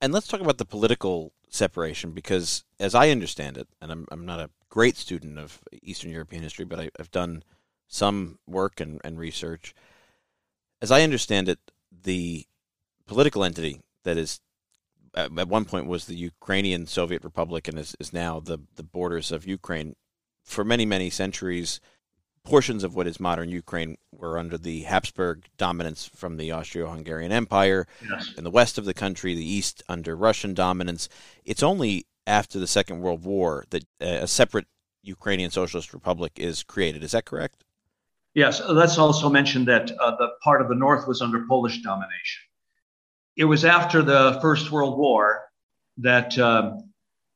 [0.00, 4.24] And let's talk about the political separation because, as I understand it, and I'm, I'm
[4.26, 7.42] not a great student of Eastern European history, but I, have done
[7.88, 9.74] some work and, and research
[10.80, 11.58] as I understand it,
[11.90, 12.46] the
[13.06, 14.40] political entity that is
[15.14, 19.32] at one point was the Ukrainian Soviet Republic and is, is now the, the borders
[19.32, 19.96] of Ukraine.
[20.44, 21.80] For many, many centuries,
[22.44, 27.32] portions of what is modern Ukraine were under the Habsburg dominance from the Austro Hungarian
[27.32, 27.86] Empire.
[28.08, 28.34] Yes.
[28.36, 31.08] In the west of the country, the east under Russian dominance.
[31.44, 34.66] It's only after the Second World War that a separate
[35.02, 37.02] Ukrainian Socialist Republic is created.
[37.02, 37.64] Is that correct?
[38.34, 42.42] Yes, let's also mention that uh, the part of the North was under Polish domination.
[43.36, 45.44] It was after the First World War
[45.96, 46.90] that um,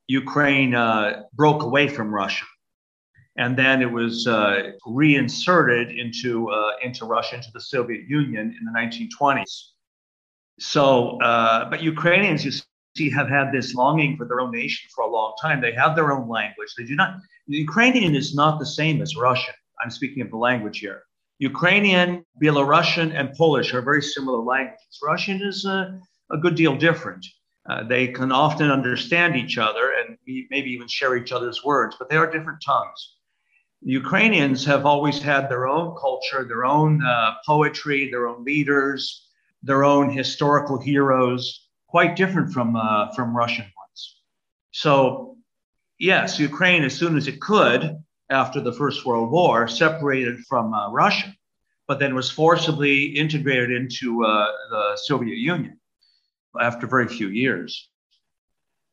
[0.07, 2.45] Ukraine uh, broke away from Russia.
[3.37, 8.65] And then it was uh, reinserted into, uh, into Russia, into the Soviet Union in
[8.65, 9.69] the 1920s.
[10.61, 12.53] So, uh, but Ukrainians, you
[12.97, 15.63] see, have had this longing for their own nation for a long time.
[15.63, 16.75] They have their own language.
[16.77, 17.17] They do not,
[17.47, 21.03] Ukrainian is not the same as Russian I'm speaking of the language here.
[21.39, 25.01] Ukrainian, Belarusian, and Polish are very similar languages.
[25.03, 25.99] Russian is a,
[26.31, 27.27] a good deal different.
[27.69, 32.09] Uh, they can often understand each other and maybe even share each other's words, but
[32.09, 33.17] they are different tongues.
[33.85, 39.29] Ukrainians have always had their own culture, their own uh, poetry, their own leaders,
[39.63, 44.21] their own historical heroes, quite different from, uh, from Russian ones.
[44.71, 45.37] So,
[45.99, 47.99] yes, Ukraine, as soon as it could,
[48.31, 51.35] after the First World War, separated from uh, Russia,
[51.87, 55.79] but then was forcibly integrated into uh, the Soviet Union
[56.61, 57.89] after very few years.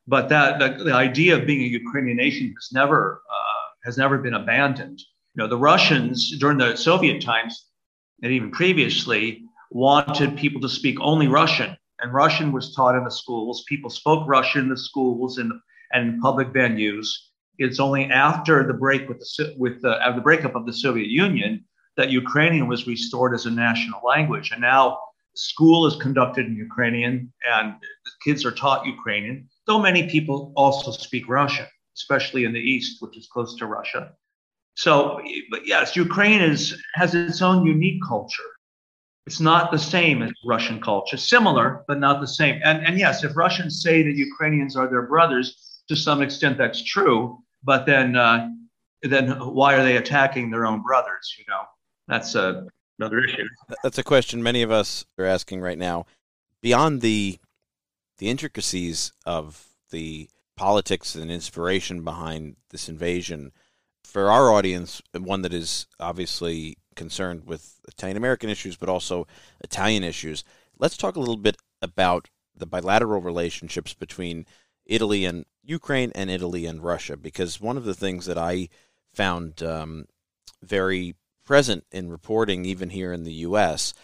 [0.06, 3.49] But that the, the idea of being a Ukrainian nation has never uh,
[3.84, 5.00] has never been abandoned.
[5.34, 7.66] You know, the Russians during the Soviet times
[8.22, 13.10] and even previously wanted people to speak only Russian, and Russian was taught in the
[13.10, 13.64] schools.
[13.68, 15.52] People spoke Russian in the schools and
[15.92, 17.08] and public venues
[17.60, 21.08] it's only after the break with the with the, uh, the breakup of the Soviet
[21.08, 21.62] Union
[21.98, 24.98] that Ukrainian was restored as a national language, and now
[25.34, 27.74] school is conducted in Ukrainian, and
[28.24, 29.46] kids are taught Ukrainian.
[29.66, 31.66] Though many people also speak Russian,
[32.00, 34.12] especially in the east, which is close to Russia.
[34.74, 36.62] So, but yes, Ukraine is
[36.94, 38.50] has its own unique culture.
[39.26, 42.60] It's not the same as Russian culture, similar but not the same.
[42.64, 45.46] And and yes, if Russians say that Ukrainians are their brothers,
[45.88, 48.48] to some extent that's true but then uh,
[49.02, 51.34] then why are they attacking their own brothers?
[51.38, 51.62] You know,
[52.08, 52.66] that's a,
[52.98, 53.48] another issue.
[53.82, 56.06] That's a question many of us are asking right now.
[56.62, 57.38] Beyond the
[58.18, 60.28] the intricacies of the
[60.60, 63.50] politics and inspiration behind this invasion,
[64.04, 69.26] for our audience, one that is obviously concerned with Italian American issues, but also
[69.64, 70.44] Italian issues,
[70.78, 74.44] let's talk a little bit about the bilateral relationships between
[74.84, 78.68] Italy and Ukraine and Italy and Russia, because one of the things that I
[79.14, 80.08] found um,
[80.62, 81.14] very
[81.46, 83.94] present in reporting, even here in the U.S.,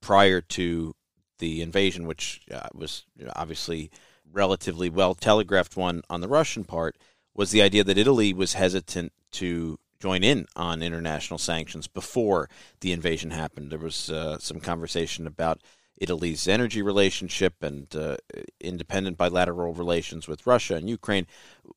[0.00, 0.94] prior to
[1.40, 3.90] the invasion, which uh, was obviously
[4.34, 6.96] relatively well telegraphed one on the Russian part,
[7.34, 12.48] was the idea that Italy was hesitant to join in on international sanctions before
[12.80, 13.70] the invasion happened.
[13.70, 15.62] There was uh, some conversation about
[15.96, 18.16] Italy's energy relationship and uh,
[18.60, 21.26] independent bilateral relations with Russia and Ukraine.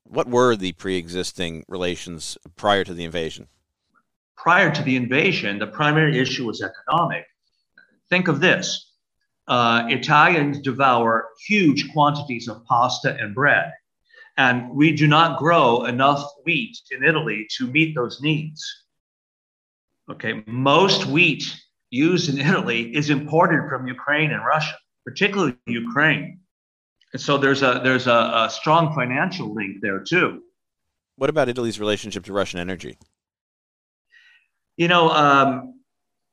[0.04, 3.48] What were the pre existing relations prior to the invasion?
[4.36, 7.26] Prior to the invasion, the primary issue was economic.
[8.10, 8.87] Think of this
[9.48, 13.72] uh, Italians devour huge quantities of pasta and bread,
[14.38, 18.64] and we do not grow enough wheat in Italy to meet those needs.
[20.10, 21.56] Okay, most wheat
[21.90, 26.40] used in Italy is imported from Ukraine and Russia, particularly Ukraine.
[27.14, 30.44] And so there's a there's a, a strong financial link there too.
[31.16, 32.98] What about Italy's relationship to Russian energy?
[34.76, 35.80] You know, um,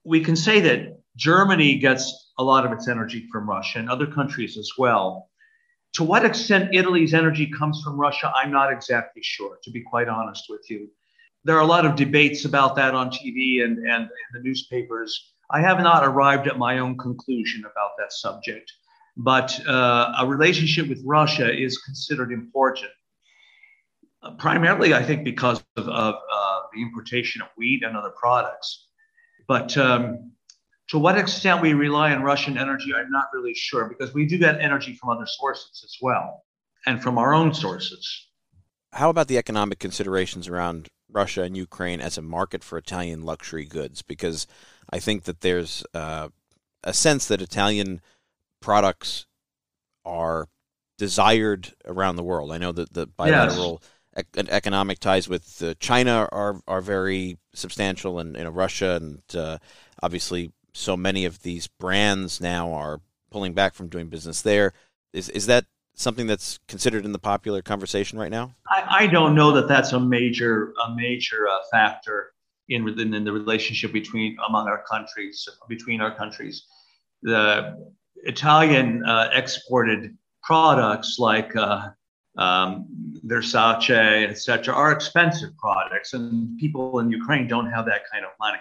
[0.05, 4.07] we can say that Germany gets a lot of its energy from Russia and other
[4.07, 5.31] countries as well.
[5.95, 10.09] To what extent Italy's energy comes from Russia, I'm not exactly sure, to be quite
[10.09, 10.91] honest with you.
[11.45, 15.35] There are a lot of debates about that on TV and, and in the newspapers.
[15.51, 18.73] I have not arrived at my own conclusion about that subject,
[19.17, 22.91] but uh, a relationship with Russia is considered important.
[24.23, 28.89] Uh, primarily, I think, because of, of uh, the importation of wheat and other products.
[29.47, 30.33] But um,
[30.89, 34.39] to what extent we rely on Russian energy, I'm not really sure because we do
[34.39, 36.45] get energy from other sources as well
[36.87, 38.29] and from our own sources.
[38.93, 43.65] How about the economic considerations around Russia and Ukraine as a market for Italian luxury
[43.65, 44.03] goods?
[44.03, 44.47] Because
[44.91, 46.29] I think that there's uh,
[46.83, 48.01] a sense that Italian
[48.61, 49.27] products
[50.05, 50.49] are
[50.99, 52.53] desired around the world.
[52.53, 53.83] I know that the bilateral
[54.17, 54.25] yes.
[54.37, 59.23] ec- economic ties with uh, China are are very substantial, and you know Russia and
[59.35, 59.59] uh,
[60.03, 64.73] obviously so many of these brands now are pulling back from doing business there.
[65.13, 68.53] Is is that something that's considered in the popular conversation right now?
[68.69, 72.33] I, I don't know that that's a major a major uh, factor
[72.69, 76.67] in, in, in the relationship between among our countries between our countries.
[77.23, 77.79] The
[78.25, 81.91] Italian uh, exported products like uh,
[82.37, 82.87] um,
[83.27, 88.59] Versace, etc., are expensive products, and people in Ukraine don't have that kind of money.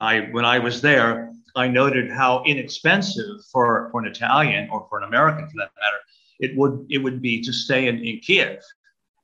[0.00, 4.98] I, when I was there, I noted how inexpensive for, for an Italian or for
[4.98, 5.96] an American, for that matter,
[6.38, 8.60] it would it would be to stay in, in Kiev,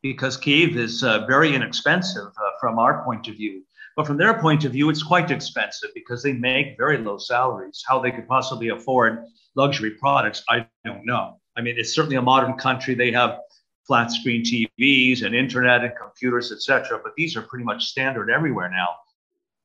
[0.02, 3.62] because Kiev is uh, very inexpensive uh, from our point of view.
[3.96, 7.82] But from their point of view, it's quite expensive because they make very low salaries.
[7.86, 9.24] How they could possibly afford
[9.54, 11.40] luxury products, I don't know.
[11.56, 12.94] I mean, it's certainly a modern country.
[12.94, 13.38] They have
[13.86, 17.00] flat screen TVs and internet and computers, etc.
[17.02, 18.88] But these are pretty much standard everywhere now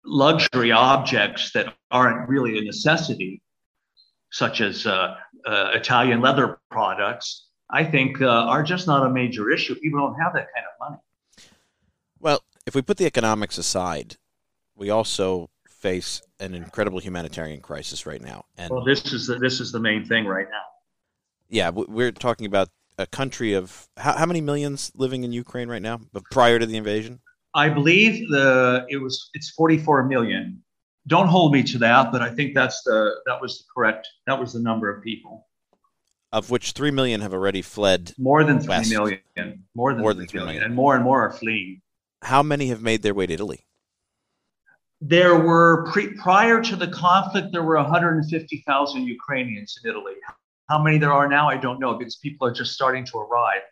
[0.05, 3.41] luxury objects that aren't really a necessity,
[4.31, 9.49] such as uh, uh, Italian leather products, I think uh, are just not a major
[9.51, 9.75] issue.
[9.75, 11.01] People don't have that kind of money.
[12.19, 14.17] Well, if we put the economics aside,
[14.75, 18.45] we also face an incredible humanitarian crisis right now.
[18.57, 20.63] And well, this is the, this is the main thing right now.
[21.49, 25.81] Yeah, we're talking about a country of how, how many millions living in Ukraine right
[25.81, 27.19] now, but prior to the invasion?
[27.53, 30.63] I believe the it was it's 44 million.
[31.07, 34.39] Don't hold me to that, but I think that's the that was the correct that
[34.39, 35.47] was the number of people.
[36.31, 38.13] Of which three million have already fled.
[38.17, 38.91] More than three west.
[38.91, 39.19] million.
[39.75, 40.55] More than, more than three million.
[40.55, 41.81] million, and more and more are fleeing.
[42.21, 43.65] How many have made their way to Italy?
[45.01, 50.13] There were pre, prior to the conflict, there were 150,000 Ukrainians in Italy.
[50.69, 53.63] How many there are now, I don't know, because people are just starting to arrive.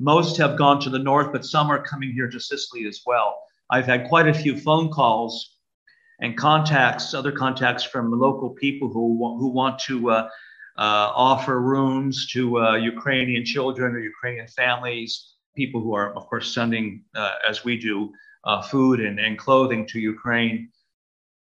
[0.00, 3.40] Most have gone to the north, but some are coming here to Sicily as well.
[3.70, 5.58] I've had quite a few phone calls
[6.20, 10.28] and contacts, other contacts from local people who, who want to uh,
[10.76, 16.52] uh, offer rooms to uh, Ukrainian children or Ukrainian families, people who are, of course,
[16.52, 18.12] sending, uh, as we do,
[18.44, 20.70] uh, food and, and clothing to Ukraine.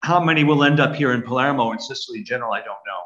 [0.02, 3.02] How many will end up here in Palermo and Sicily in general, I don't know.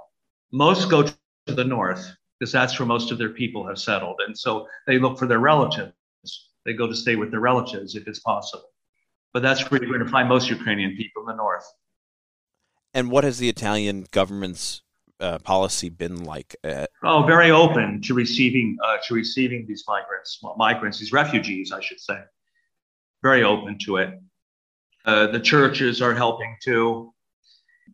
[0.52, 1.14] Most go to
[1.46, 4.20] the north because that's where most of their people have settled.
[4.26, 5.92] And so they look for their relatives.
[6.64, 8.68] They go to stay with their relatives if it's possible.
[9.32, 11.64] But that's where you're going to find most Ukrainian people in the north.
[12.94, 14.82] And what has the Italian government's
[15.20, 16.56] uh, policy been like?
[16.64, 21.72] Uh, oh, very open to receiving uh, to receiving these migrants, well, migrants, these refugees,
[21.72, 22.18] I should say.
[23.22, 24.18] Very open to it.
[25.04, 27.12] Uh, the churches are helping too.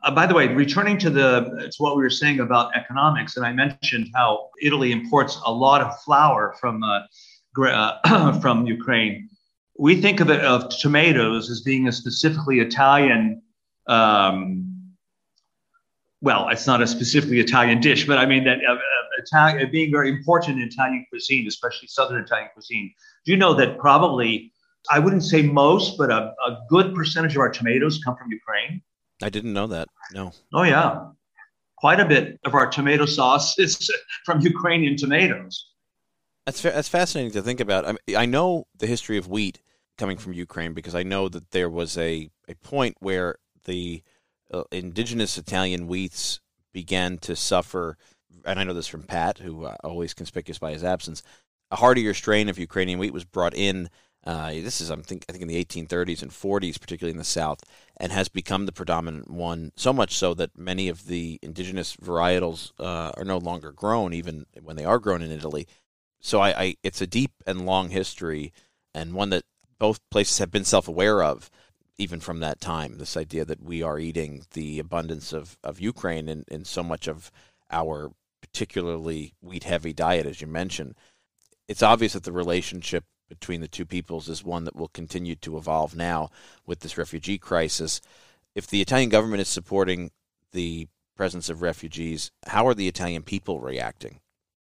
[0.04, 3.46] Uh, by the way, returning to the to what we were saying about economics, and
[3.46, 7.00] I mentioned how Italy imports a lot of flour from uh,
[7.66, 9.30] uh, from Ukraine.
[9.78, 13.42] We think of it of tomatoes as being a specifically Italian.
[13.86, 14.70] Um,
[16.20, 18.78] well, it's not a specifically Italian dish, but I mean that uh, uh
[19.18, 22.92] Italian being very important in Italian cuisine, especially Southern Italian cuisine.
[23.24, 24.52] Do you know that probably
[24.90, 28.82] I wouldn't say most, but a, a good percentage of our tomatoes come from Ukraine?
[29.22, 29.88] I didn't know that.
[30.12, 30.32] No.
[30.52, 31.06] Oh yeah,
[31.76, 33.90] quite a bit of our tomato sauce is
[34.24, 35.70] from Ukrainian tomatoes.
[36.46, 37.86] That's that's fascinating to think about.
[37.86, 39.60] I, mean, I know the history of wheat
[39.96, 44.02] coming from Ukraine because I know that there was a, a point where the
[44.52, 46.40] uh, indigenous Italian wheats
[46.72, 47.96] began to suffer,
[48.44, 51.22] and I know this from Pat, who uh, always conspicuous by his absence.
[51.70, 53.88] A hardier strain of Ukrainian wheat was brought in.
[54.24, 57.24] Uh, this is, I think, I think in the 1830s and 40s, particularly in the
[57.24, 57.60] South,
[57.98, 59.72] and has become the predominant one.
[59.76, 64.46] So much so that many of the indigenous varietals uh, are no longer grown, even
[64.62, 65.66] when they are grown in Italy.
[66.20, 68.52] So I, I, it's a deep and long history,
[68.94, 69.44] and one that
[69.78, 71.50] both places have been self-aware of
[71.98, 72.98] even from that time.
[72.98, 77.06] This idea that we are eating the abundance of, of Ukraine in, in so much
[77.06, 77.30] of
[77.70, 78.10] our
[78.40, 80.94] particularly wheat heavy diet, as you mentioned.
[81.68, 85.56] It's obvious that the relationship between the two peoples is one that will continue to
[85.56, 86.30] evolve now
[86.66, 88.00] with this refugee crisis.
[88.54, 90.10] If the Italian government is supporting
[90.52, 94.20] the presence of refugees, how are the Italian people reacting?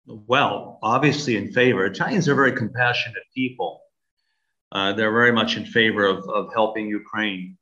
[0.05, 1.85] Well, obviously in favor.
[1.85, 3.81] Italians are very compassionate people.
[4.71, 7.57] Uh, they're very much in favor of, of helping Ukraine.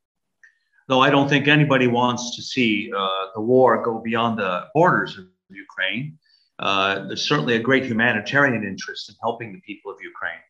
[0.88, 5.18] Though I don't think anybody wants to see uh, the war go beyond the borders
[5.18, 6.18] of Ukraine.
[6.58, 10.42] Uh, there's certainly a great humanitarian interest in helping the people of Ukraine.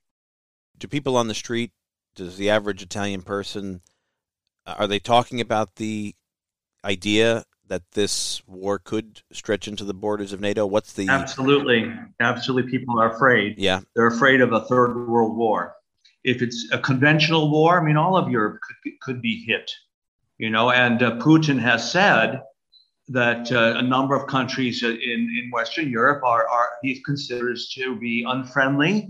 [0.79, 1.71] Do people on the street,
[2.15, 3.81] does the average Italian person,
[4.65, 6.15] uh, are they talking about the
[6.83, 10.65] idea that this war could stretch into the borders of NATO?
[10.65, 12.71] What's the absolutely, absolutely?
[12.71, 13.57] People are afraid.
[13.57, 15.75] Yeah, they're afraid of a third world war
[16.23, 19.71] if it's a conventional war, I mean, all of Europe could, could be hit,
[20.37, 22.41] you know, and uh, Putin has said
[23.07, 27.95] that uh, a number of countries in, in Western Europe are, are he considers to
[27.95, 29.09] be unfriendly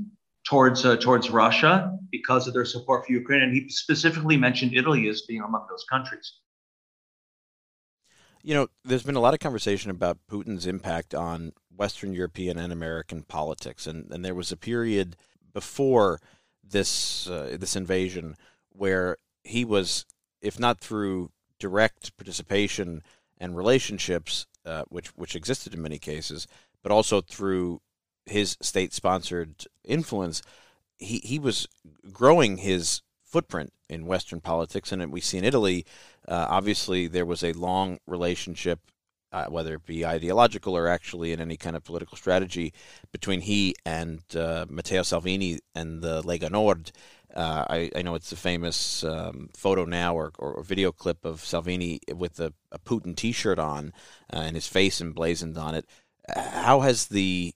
[0.50, 5.08] towards uh, towards Russia because of their support for Ukraine, and he specifically mentioned Italy
[5.08, 6.34] as being among those countries.
[8.41, 12.74] You know, there's been a lot of conversation about Putin's impact on Western European and
[12.74, 15.16] American politics, and, and there was a period
[15.54, 16.20] before
[16.64, 18.36] this uh, this invasion,
[18.70, 20.06] where he was,
[20.41, 21.30] if not through
[21.60, 23.04] direct participation
[23.38, 26.47] and relationships, uh, which which existed in many cases,
[26.82, 27.82] but also through
[28.30, 30.41] his state-sponsored influence,
[30.97, 31.67] he he was
[32.11, 35.86] growing his footprint in Western politics, and we see in Italy,
[36.27, 38.80] uh, obviously there was a long relationship
[39.32, 42.73] uh, whether it be ideological or actually in any kind of political strategy,
[43.11, 46.91] between he and uh, Matteo Salvini and the Lega Nord.
[47.36, 51.45] Uh, I, I, know it's a famous um, photo now or, or, video clip of
[51.45, 53.93] Salvini with a, a Putin T-shirt on
[54.34, 55.86] uh, and his face emblazoned on it.
[56.36, 57.53] How has the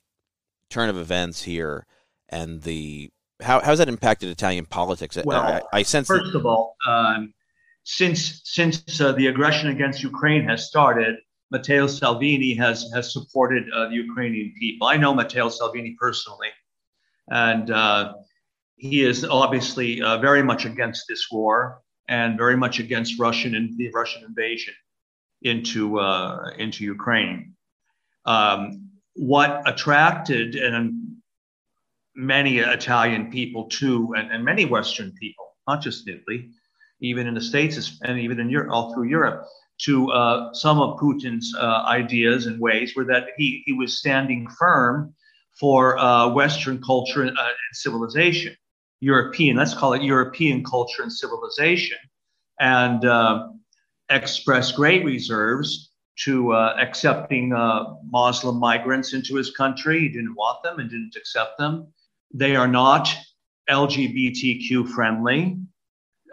[0.74, 1.86] turn of events here
[2.30, 3.10] and the
[3.42, 5.18] how has that impacted Italian politics?
[5.24, 7.34] Well, I, I sense first that- of all, um,
[7.84, 11.16] since since uh, the aggression against Ukraine has started,
[11.52, 14.88] Matteo Salvini has has supported uh, the Ukrainian people.
[14.88, 16.50] I know Matteo Salvini personally,
[17.30, 18.14] and uh,
[18.76, 23.78] he is obviously uh, very much against this war and very much against Russian and
[23.78, 24.74] the Russian invasion
[25.42, 27.54] into uh, into Ukraine.
[28.26, 31.18] Um, what attracted and
[32.16, 36.50] many Italian people too, and, and many Western people, not just Italy,
[37.02, 39.46] even in the States and even in Europe, all through Europe,
[39.80, 44.48] to uh, some of Putin's uh, ideas and ways were that he, he was standing
[44.48, 45.14] firm
[45.60, 48.56] for uh, Western culture and, uh, and, civilization,
[49.02, 51.98] European, let's call it European culture and civilization,
[52.60, 53.48] and uh,
[54.10, 57.50] expressed great reserves to uh, accepting
[58.10, 60.02] Muslim migrants into his country.
[60.02, 61.88] He didn't want them and didn't accept them.
[62.34, 63.10] They are not
[63.70, 65.58] LGBTQ friendly.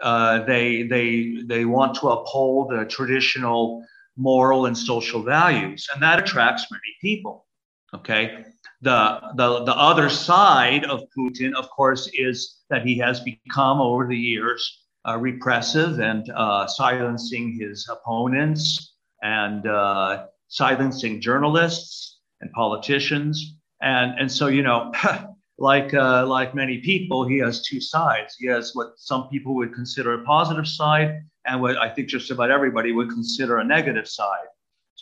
[0.01, 3.85] Uh, they they they want to uphold uh, traditional
[4.17, 7.45] moral and social values, and that attracts many people.
[7.93, 8.45] Okay,
[8.81, 14.07] the the the other side of Putin, of course, is that he has become over
[14.07, 23.55] the years uh, repressive and uh, silencing his opponents and uh, silencing journalists and politicians,
[23.81, 24.91] and and so you know.
[25.61, 28.35] like uh, like many people, he has two sides.
[28.39, 32.31] He has what some people would consider a positive side, and what I think just
[32.31, 34.47] about everybody would consider a negative side.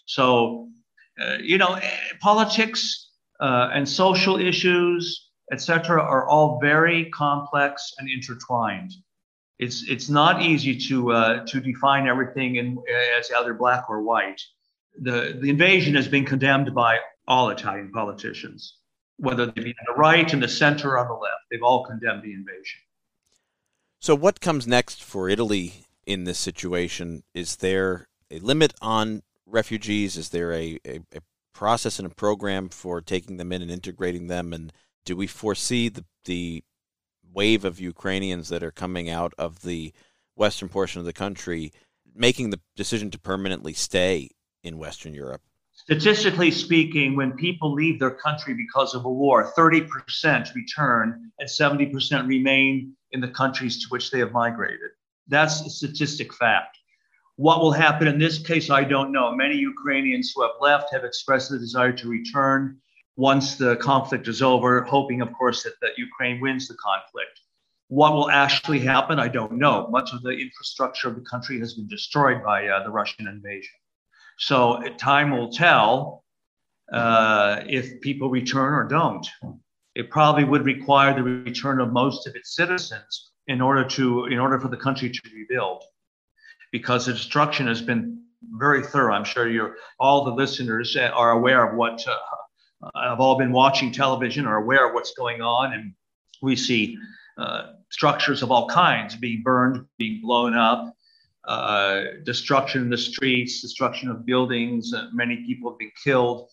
[0.06, 0.68] So,
[1.22, 1.90] uh, you know, eh,
[2.20, 8.92] politics uh, and social issues, etc., are all very complex and intertwined.
[9.60, 12.82] It's it's not easy to uh, to define everything in,
[13.20, 14.42] as either black or white.
[15.02, 18.80] The the invasion has been condemned by all Italian politicians
[19.20, 21.44] whether they be on the right, in the center, or on the left.
[21.52, 22.80] They've all condemned the invasion.
[24.00, 27.24] So, what comes next for Italy in this situation?
[27.34, 30.18] Is there a limit on refugees?
[30.18, 31.22] Is there a, a, a
[31.54, 34.54] process and a program for taking them in and integrating them?
[34.54, 34.72] And
[35.04, 36.64] do we foresee the, the
[37.34, 39.94] wave of Ukrainians that are coming out of the
[40.36, 41.72] western portion of the country
[42.16, 44.30] making the decision to permanently stay
[44.64, 45.42] in Western Europe?
[45.74, 52.28] Statistically speaking, when people leave their country because of a war, 30% return and 70%
[52.28, 54.92] remain in the countries to which they have migrated.
[55.28, 56.78] That's a statistic fact.
[57.38, 59.34] What will happen in this case, I don't know.
[59.34, 62.78] Many Ukrainians who have left have expressed the desire to return
[63.20, 67.42] once the conflict is over, hoping, of course, that, that Ukraine wins the conflict.
[67.90, 69.90] What will actually happen, I don't know.
[69.90, 73.74] Much of the infrastructure of the country has been destroyed by uh, the Russian invasion.
[74.38, 76.24] So time will tell
[76.94, 79.28] uh, if people return or don't.
[79.96, 84.40] It probably would require the return of most of its citizens in order to in
[84.40, 85.84] order for the country to rebuild
[86.72, 88.22] because the destruction has been
[88.54, 89.14] very thorough.
[89.14, 92.16] I'm sure you're all the listeners are aware of what uh,
[92.96, 95.94] have all been watching television are aware of what's going on, and
[96.42, 96.98] we see
[97.38, 100.94] uh, structures of all kinds being burned, being blown up,
[101.46, 104.94] uh, destruction in the streets, destruction of buildings.
[104.94, 106.50] Uh, many people have been killed.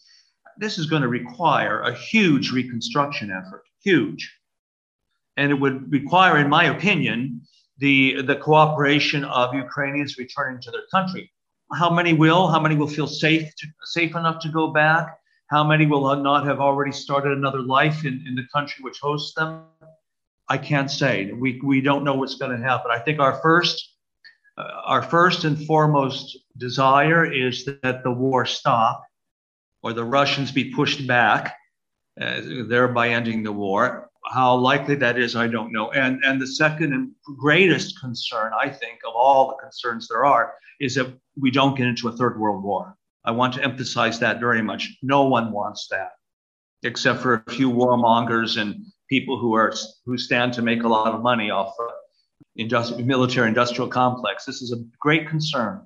[0.58, 4.32] This is going to require a huge reconstruction effort, huge,
[5.36, 7.42] and it would require, in my opinion,
[7.78, 11.30] the, the cooperation of Ukrainians returning to their country.
[11.74, 12.48] How many will?
[12.48, 15.18] How many will feel safe to, safe enough to go back?
[15.48, 19.34] How many will not have already started another life in, in the country which hosts
[19.34, 19.62] them?
[20.48, 21.32] I can't say.
[21.32, 22.90] We, we don't know what's going to happen.
[22.90, 23.96] I think our first
[24.58, 29.04] uh, our first and foremost desire is that the war stop
[29.82, 31.54] or the Russians be pushed back,
[32.20, 34.10] uh, thereby ending the war.
[34.24, 35.92] How likely that is, I don't know.
[35.92, 40.54] And, and the second and greatest concern, I think, of all the concerns there are,
[40.80, 42.95] is that we don't get into a third world war.
[43.26, 44.96] I want to emphasize that very much.
[45.02, 46.10] No one wants that,
[46.82, 49.74] except for a few warmongers and people who are
[50.04, 51.90] who stand to make a lot of money off of
[52.58, 54.44] industri- military industrial complex.
[54.44, 55.84] This is a great concern.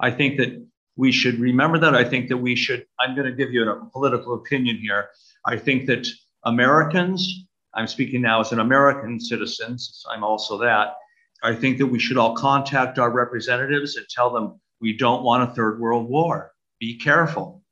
[0.00, 0.66] I think that
[0.96, 1.94] we should remember that.
[1.94, 2.84] I think that we should.
[3.00, 5.08] I'm going to give you a political opinion here.
[5.46, 6.06] I think that
[6.44, 10.94] Americans I'm speaking now as an American citizen, since I'm also that.
[11.42, 15.50] I think that we should all contact our representatives and tell them we don't want
[15.50, 16.51] a third world war.
[16.82, 17.62] Be careful.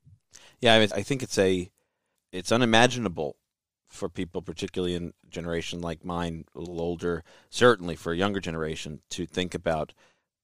[0.61, 1.69] Yeah, I, mean, I think it's a
[2.31, 3.35] it's unimaginable
[3.89, 9.01] for people, particularly in generation like mine, a little older, certainly for a younger generation,
[9.11, 9.93] to think about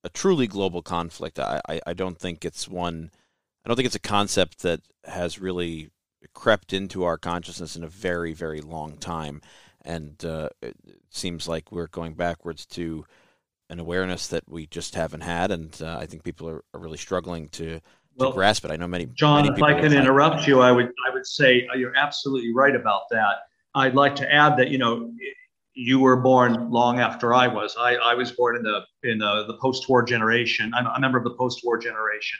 [0.02, 1.38] a truly global conflict.
[1.38, 3.12] I, I, I don't think it's one.
[3.64, 5.90] I don't think it's a concept that has really
[6.34, 9.42] crept into our consciousness in a very, very long time.
[9.84, 10.74] And uh, it
[11.10, 13.04] seems like we're going backwards to
[13.70, 15.52] an awareness that we just haven't had.
[15.52, 17.80] And uh, I think people are, are really struggling to,
[18.18, 18.70] to well, grasp it.
[18.70, 19.06] I know many.
[19.06, 22.52] John, many if I can interrupt you, I would, I would say uh, you're absolutely
[22.52, 23.36] right about that.
[23.74, 25.12] I'd like to add that, you know,
[25.74, 27.76] you were born long after I was.
[27.78, 30.72] I, I was born in the in the, the post-war generation.
[30.74, 32.38] I'm a member of the post-war generation,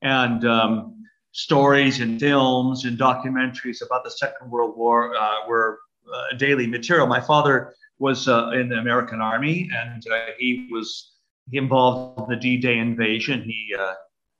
[0.00, 5.80] and um, stories and films and documentaries about the Second World War uh, were
[6.12, 7.06] uh, daily material.
[7.06, 11.12] My father was uh, in the American Army, and uh, he was
[11.52, 13.42] involved in the D-Day invasion.
[13.42, 13.74] He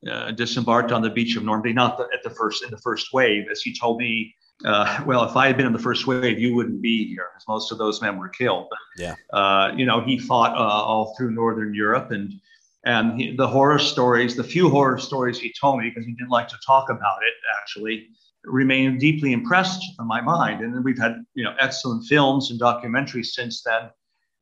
[0.06, 2.78] uh, uh, disembarked on the beach of Normandy, not the, at the first in the
[2.78, 4.34] first wave, as he told me.
[5.06, 7.72] well, if I had been in the first wave, you wouldn't be here, because most
[7.72, 8.68] of those men were killed.
[8.70, 9.74] But, yeah.
[9.76, 12.32] you know, he fought all through Northern Europe, and
[12.84, 16.30] and he, the horror stories, the few horror stories he told me, because he didn't
[16.30, 18.08] like to talk about it, actually,
[18.44, 20.64] remain deeply impressed on my mind.
[20.64, 23.90] And then we've had, you know, excellent films and documentaries since then,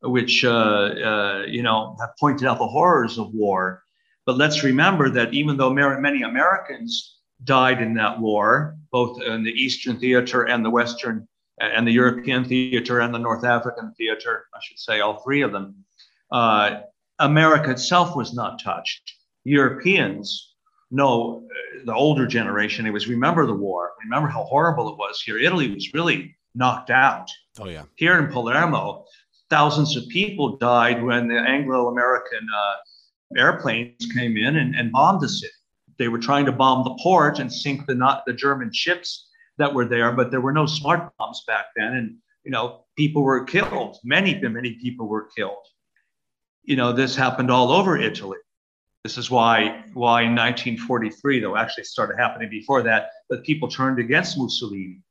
[0.01, 3.83] which, uh, uh, you know, have pointed out the horrors of war.
[4.31, 9.51] But let's remember that even though many Americans died in that war, both in the
[9.51, 11.27] Eastern theater and the Western
[11.59, 15.51] and the European theater and the North African theater, I should say, all three of
[15.51, 15.83] them.
[16.31, 16.79] Uh,
[17.19, 19.15] America itself was not touched.
[19.43, 20.55] Europeans
[20.91, 25.21] know uh, the older generation, it was remember the war, remember how horrible it was
[25.21, 25.39] here.
[25.39, 27.29] Italy was really knocked out.
[27.59, 27.83] Oh, yeah.
[27.97, 29.03] Here in Palermo,
[29.49, 32.75] thousands of people died when the Anglo American uh,
[33.37, 35.51] airplanes came in and, and bombed the city.
[35.97, 39.73] They were trying to bomb the port and sink the, not, the German ships that
[39.73, 41.93] were there, but there were no smart bombs back then.
[41.93, 43.97] And, you know, people were killed.
[44.03, 45.65] Many, many people were killed
[46.63, 48.37] you know, this happened all over Italy.
[49.03, 53.99] This is why, why in 1943, though actually started happening before that, that people turned
[53.99, 55.01] against Mussolini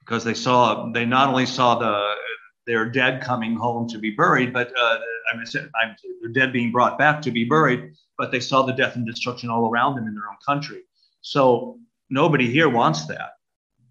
[0.00, 2.14] because they saw, they not only saw the,
[2.68, 4.98] their dead coming home to be buried, but uh,
[5.32, 5.46] I mean,
[5.82, 9.06] I'm, their dead being brought back to be buried, but they saw the death and
[9.06, 10.82] destruction all around them in their own country.
[11.22, 11.78] So
[12.10, 13.30] nobody here wants that.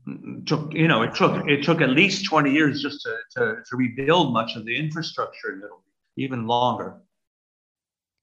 [0.06, 3.56] It took you know it took it took at least 20 years just to, to,
[3.68, 5.82] to rebuild much of the infrastructure in Italy,
[6.16, 7.02] even longer.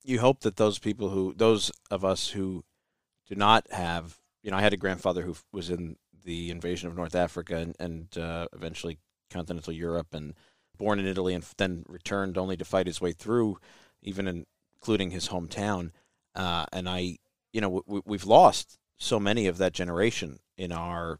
[0.05, 2.65] You hope that those people who those of us who
[3.29, 6.97] do not have you know I had a grandfather who was in the invasion of
[6.97, 8.99] North Africa and, and uh, eventually
[9.31, 10.35] continental Europe and
[10.77, 13.59] born in Italy and then returned only to fight his way through,
[14.03, 14.47] even in,
[14.77, 15.91] including his hometown.
[16.35, 17.19] Uh, and I,
[17.53, 21.19] you know, we, we've lost so many of that generation in our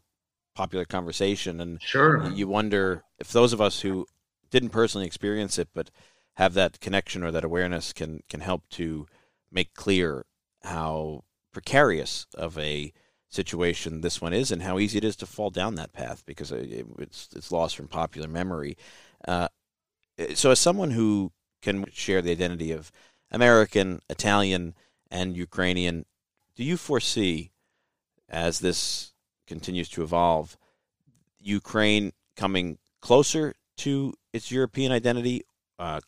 [0.55, 4.07] popular conversation, and sure, you wonder if those of us who
[4.49, 5.91] didn't personally experience it but
[6.35, 9.05] have that connection or that awareness can can help to
[9.51, 10.25] make clear
[10.63, 12.93] how precarious of a
[13.35, 16.51] situation this one is and how easy it is to fall down that path because
[16.51, 18.77] it, it's it's lost from popular memory.
[19.27, 19.47] Uh,
[20.33, 21.31] so, as someone who
[21.61, 22.91] can share the identity of
[23.31, 24.75] American, Italian,
[25.11, 26.05] and Ukrainian,
[26.55, 27.51] do you foresee,
[28.29, 29.13] as this
[29.45, 30.57] continues to evolve,
[31.39, 35.43] Ukraine coming closer to its European identity?
[35.77, 35.99] Uh,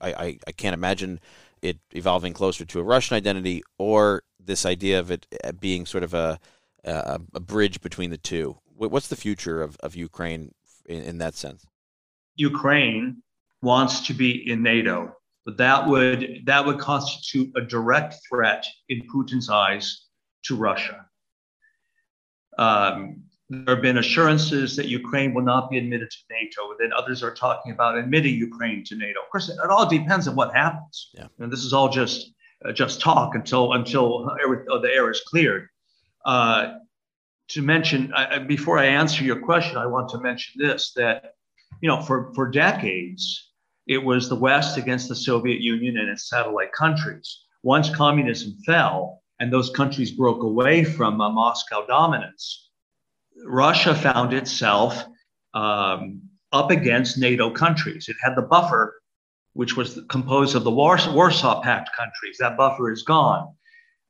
[0.00, 1.20] I, I, I can't imagine
[1.68, 6.04] it evolving closer to a Russian identity or this idea of it uh, being sort
[6.04, 6.38] of a,
[6.84, 8.56] a, a bridge between the two.
[8.76, 10.52] What's the future of, of Ukraine
[10.86, 11.66] in, in that sense?
[12.36, 13.22] Ukraine
[13.62, 19.02] wants to be in NATO, but that would that would constitute a direct threat in
[19.08, 20.06] Putin's eyes
[20.44, 21.06] to Russia.
[22.58, 26.74] Um, there have been assurances that Ukraine will not be admitted to NATO.
[26.80, 29.20] Then others are talking about admitting Ukraine to NATO.
[29.20, 31.10] Of course, it all depends on what happens.
[31.14, 31.28] Yeah.
[31.38, 32.32] And this is all just
[32.64, 35.68] uh, just talk until until uh, the air is cleared.
[36.24, 36.74] Uh,
[37.48, 41.34] to mention I, before I answer your question, I want to mention this that
[41.80, 43.52] you know for for decades
[43.86, 47.44] it was the West against the Soviet Union and its satellite countries.
[47.62, 52.65] Once communism fell and those countries broke away from uh, Moscow dominance,
[53.44, 55.04] Russia found itself
[55.54, 56.22] um,
[56.52, 58.08] up against NATO countries.
[58.08, 58.94] It had the buffer
[59.56, 62.36] which was composed of the Warsaw Pact countries.
[62.38, 63.54] That buffer is gone.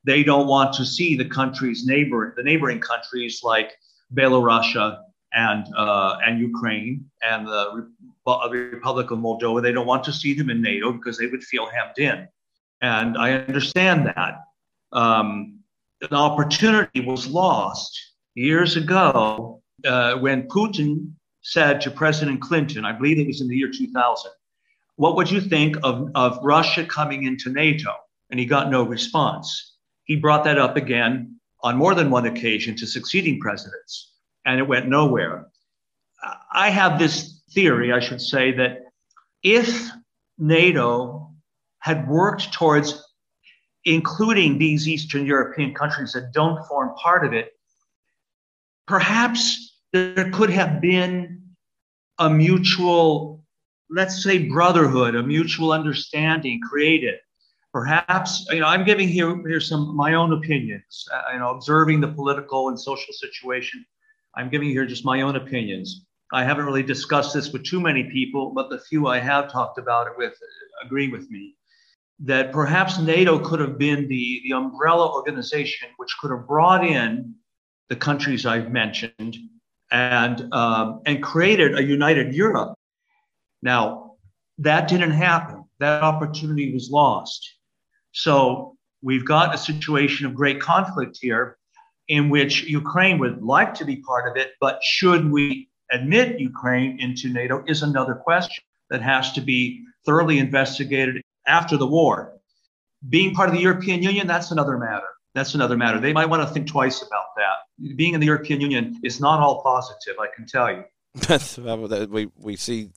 [0.05, 3.71] They don't want to see the countries neighbor, the neighboring countries like
[4.13, 4.97] Belarus
[5.33, 7.89] and uh, and Ukraine and the
[8.25, 9.61] Republic of Moldova.
[9.61, 12.27] They don't want to see them in NATO because they would feel hemmed in,
[12.81, 14.43] and I understand that.
[14.91, 15.59] Um,
[16.01, 17.99] an opportunity was lost
[18.37, 21.11] years ago uh, when Putin
[21.41, 24.31] said to President Clinton, I believe it was in the year 2000,
[24.95, 27.91] what would you think of, of Russia coming into NATO?
[28.29, 29.77] And he got no response.
[30.03, 34.13] He brought that up again on more than one occasion to succeeding presidents,
[34.45, 35.47] and it went nowhere.
[36.51, 38.83] I have this theory, I should say, that
[39.41, 39.89] if
[40.37, 41.33] NATO
[41.79, 43.03] had worked towards
[43.85, 47.56] including these Eastern European countries that don't form part of it,
[48.87, 51.41] perhaps there could have been
[52.19, 53.37] a mutual
[53.89, 57.15] let's say brotherhood, a mutual understanding created.
[57.73, 62.01] Perhaps, you know, I'm giving here, here some my own opinions, uh, you know, observing
[62.01, 63.85] the political and social situation.
[64.35, 66.05] I'm giving here just my own opinions.
[66.33, 69.77] I haven't really discussed this with too many people, but the few I have talked
[69.77, 70.33] about it with
[70.83, 71.55] agree with me
[72.19, 77.35] that perhaps NATO could have been the, the umbrella organization which could have brought in
[77.89, 79.37] the countries I've mentioned
[79.91, 82.77] and, um, and created a united Europe
[83.61, 84.15] now,
[84.59, 85.65] that didn't happen.
[85.79, 87.55] That opportunity was lost.
[88.11, 91.57] So we've got a situation of great conflict here
[92.07, 96.99] in which Ukraine would like to be part of it, but should we admit Ukraine
[96.99, 102.33] into NATO is another question that has to be thoroughly investigated after the war.
[103.09, 105.07] Being part of the European Union, that's another matter.
[105.37, 105.99] That's another matter.
[105.99, 107.95] They might want to think twice about that.
[107.95, 110.83] Being in the European Union is not all positive, I can tell you.
[111.27, 112.89] That's we we see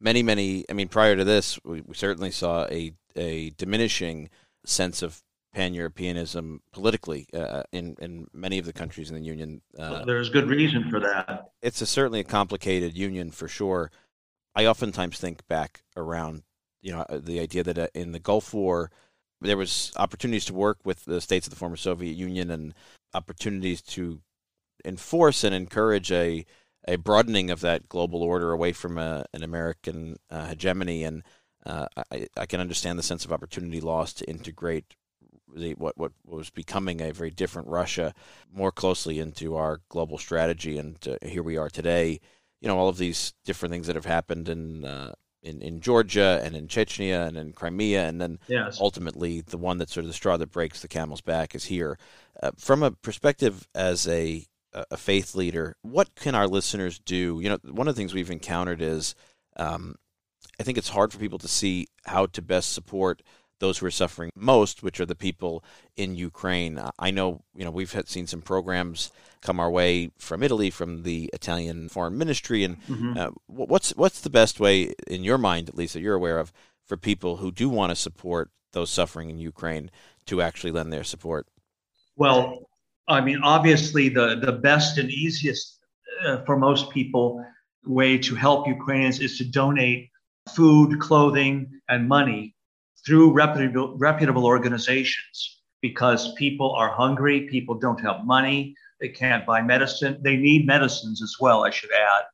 [0.00, 0.64] many, many.
[0.70, 4.30] I mean, prior to this, we, we certainly saw a a diminishing
[4.64, 5.22] sense of
[5.52, 9.60] pan Europeanism politically uh, in in many of the countries in the union.
[9.76, 11.50] Uh, There's good reason for that.
[11.62, 13.90] It's a, certainly a complicated union for sure.
[14.54, 16.42] I oftentimes think back around,
[16.80, 18.92] you know, the idea that uh, in the Gulf War,
[19.40, 22.74] there was opportunities to work with the states of the former Soviet Union and
[23.14, 24.20] opportunities to
[24.84, 26.44] enforce and encourage a
[26.86, 31.22] a broadening of that global order away from a, an American uh, hegemony, and
[31.66, 34.94] uh, I, I, can understand the sense of opportunity lost to integrate
[35.54, 38.14] the, what what was becoming a very different Russia
[38.50, 42.20] more closely into our global strategy, and uh, here we are today.
[42.60, 45.12] You know, all of these different things that have happened in uh,
[45.42, 48.78] in, in Georgia and in Chechnya and in Crimea, and then yes.
[48.80, 51.98] ultimately the one that's sort of the straw that breaks the camel's back is here.
[52.42, 54.44] Uh, from a perspective as a
[54.90, 57.40] a faith leader, what can our listeners do?
[57.40, 59.14] You know, one of the things we've encountered is
[59.56, 59.96] um,
[60.60, 63.22] I think it's hard for people to see how to best support
[63.60, 65.64] those who are suffering most, which are the people
[65.96, 66.80] in Ukraine.
[66.98, 71.02] I know, you know, we've had seen some programs come our way from Italy, from
[71.02, 73.18] the Italian Foreign Ministry, and mm-hmm.
[73.18, 76.52] uh, what's what's the best way, in your mind, at least that you're aware of,
[76.86, 79.90] for people who do want to support those suffering in Ukraine
[80.26, 81.46] to actually lend their support?
[82.16, 82.68] Well,
[83.06, 85.78] I mean, obviously, the the best and easiest
[86.24, 87.44] uh, for most people
[87.86, 90.10] way to help Ukrainians is to donate
[90.54, 92.54] food, clothing, and money
[93.08, 99.62] through reputable, reputable organizations because people are hungry, people don't have money, they can't buy
[99.62, 100.18] medicine.
[100.22, 102.24] They need medicines as well, I should add.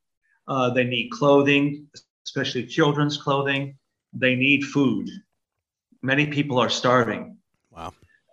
[0.49, 1.87] Uh, they need clothing,
[2.27, 3.77] especially children's clothing.
[4.13, 5.09] They need food.
[6.03, 7.37] Many people are starving.
[7.71, 7.93] Wow.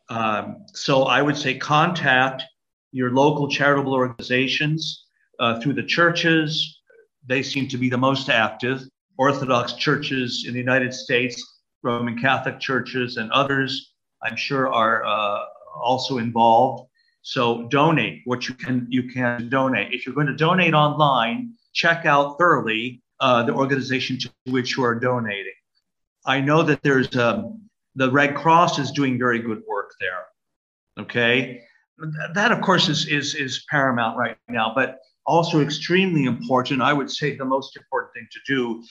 [0.10, 2.44] Um, so I would say contact
[2.92, 5.06] your local charitable organizations
[5.40, 6.80] uh, through the churches.
[7.28, 8.82] They seem to be the most active.
[9.18, 11.51] Orthodox churches in the United States,
[11.84, 16.88] Roman Catholic churches, and others, I'm sure, are uh, also involved.
[17.24, 18.88] So donate what you can.
[18.90, 19.94] You can donate.
[19.94, 24.84] If you're going to donate online, check out thoroughly uh, the organization to which you
[24.84, 25.54] are donating.
[26.26, 27.62] I know that there's um,
[27.96, 30.26] the Red Cross is doing very good work there.
[31.00, 31.62] Okay,
[32.34, 34.98] that of course is is is paramount right now, but
[35.32, 36.82] also extremely important.
[36.82, 38.84] I would say the most important thing to do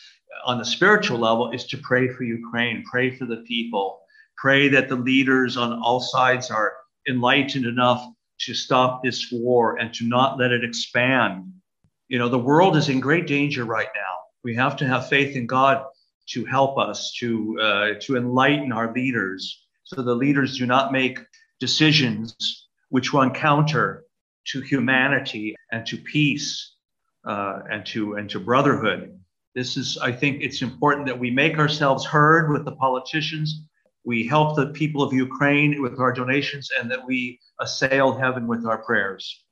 [0.47, 4.01] on the spiritual level is to pray for Ukraine, pray for the people,
[4.39, 6.73] pray that the leaders on all sides are
[7.07, 8.03] enlightened enough
[8.47, 11.45] to stop this war and to not let it expand.
[12.09, 14.15] You know, the world is in great danger right now.
[14.43, 15.85] We have to have faith in God
[16.31, 21.19] to help us, to, uh, to enlighten our leaders, so the leaders do not make
[21.59, 22.35] decisions
[22.89, 24.05] which run counter
[24.47, 26.75] to humanity and to peace
[27.27, 29.19] uh, and to and to brotherhood.
[29.55, 33.63] This is, I think, it's important that we make ourselves heard with the politicians.
[34.05, 38.65] We help the people of Ukraine with our donations, and that we assail heaven with
[38.65, 39.45] our prayers.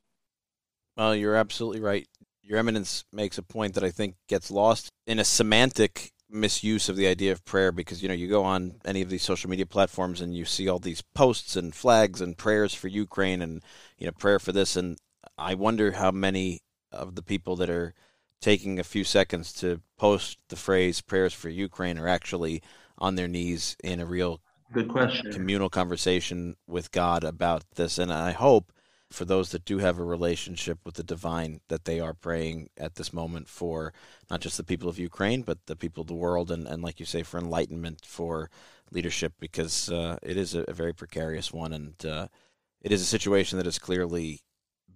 [0.97, 2.07] Well, you're absolutely right.
[2.41, 6.95] Your Eminence makes a point that I think gets lost in a semantic misuse of
[6.95, 9.65] the idea of prayer because you know you go on any of these social media
[9.65, 13.63] platforms and you see all these posts and flags and prayers for Ukraine and
[13.97, 14.75] you know prayer for this.
[14.75, 14.97] And
[15.37, 16.61] I wonder how many
[16.91, 17.93] of the people that are
[18.41, 22.61] taking a few seconds to post the phrase prayers for Ukraine are actually
[22.97, 24.41] on their knees in a real
[24.73, 25.31] good question.
[25.31, 27.97] communal conversation with God about this.
[27.97, 28.71] And I hope
[29.11, 32.95] for those that do have a relationship with the divine that they are praying at
[32.95, 33.91] this moment for
[34.29, 36.99] not just the people of Ukraine, but the people of the world, and, and like
[36.99, 38.49] you say, for enlightenment, for
[38.91, 42.27] leadership, because uh, it is a, a, very precarious one, and uh,
[42.81, 44.41] it is a situation that has clearly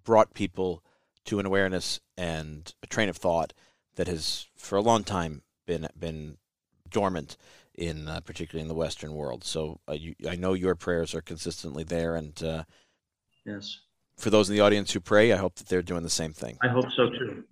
[0.04, 0.84] brought people
[1.26, 3.54] to an awareness and a train of thought
[3.96, 6.38] that has, for a long time, been been
[6.90, 7.38] dormant
[7.74, 9.44] in uh, particularly in the Western world.
[9.44, 12.64] So uh, you, I know your prayers are consistently there, and uh,
[13.46, 13.80] yes
[14.18, 16.58] for those in the audience who pray, I hope that they're doing the same thing.
[16.62, 17.44] I hope so too.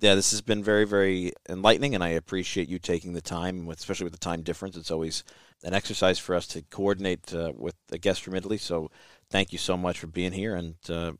[0.00, 4.04] Yeah, this has been very, very enlightening, and I appreciate you taking the time, especially
[4.04, 4.76] with the time difference.
[4.76, 5.22] It's always
[5.62, 8.58] an exercise for us to coordinate uh, with a guest from Italy.
[8.58, 8.90] So,
[9.30, 11.12] thank you so much for being here, and uh,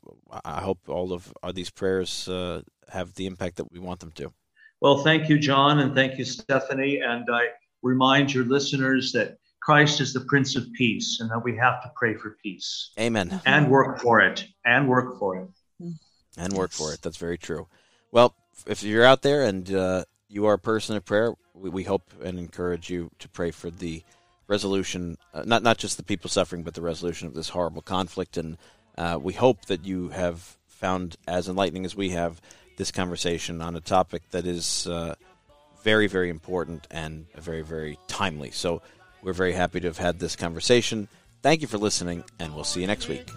[0.43, 4.33] I hope all of these prayers uh, have the impact that we want them to.
[4.81, 6.99] Well, thank you, John, and thank you, Stephanie.
[6.99, 7.47] And I
[7.83, 11.91] remind your listeners that Christ is the Prince of Peace and that we have to
[11.95, 12.91] pray for peace.
[12.99, 13.41] Amen.
[13.45, 14.45] And work for it.
[14.65, 15.47] And work for it.
[16.37, 17.01] And work for it.
[17.01, 17.67] That's very true.
[18.11, 18.35] Well,
[18.67, 22.11] if you're out there and uh, you are a person of prayer, we, we, hope
[22.21, 24.03] and encourage you to pray for the
[24.47, 28.35] resolution, uh, not, not just the people suffering, but the resolution of this horrible conflict.
[28.35, 28.57] And
[28.97, 32.41] uh, we hope that you have found as enlightening as we have
[32.77, 35.15] this conversation on a topic that is uh,
[35.83, 38.51] very, very important and very, very timely.
[38.51, 38.81] So,
[39.23, 41.07] we're very happy to have had this conversation.
[41.41, 43.29] Thank you for listening, and we'll see you next week.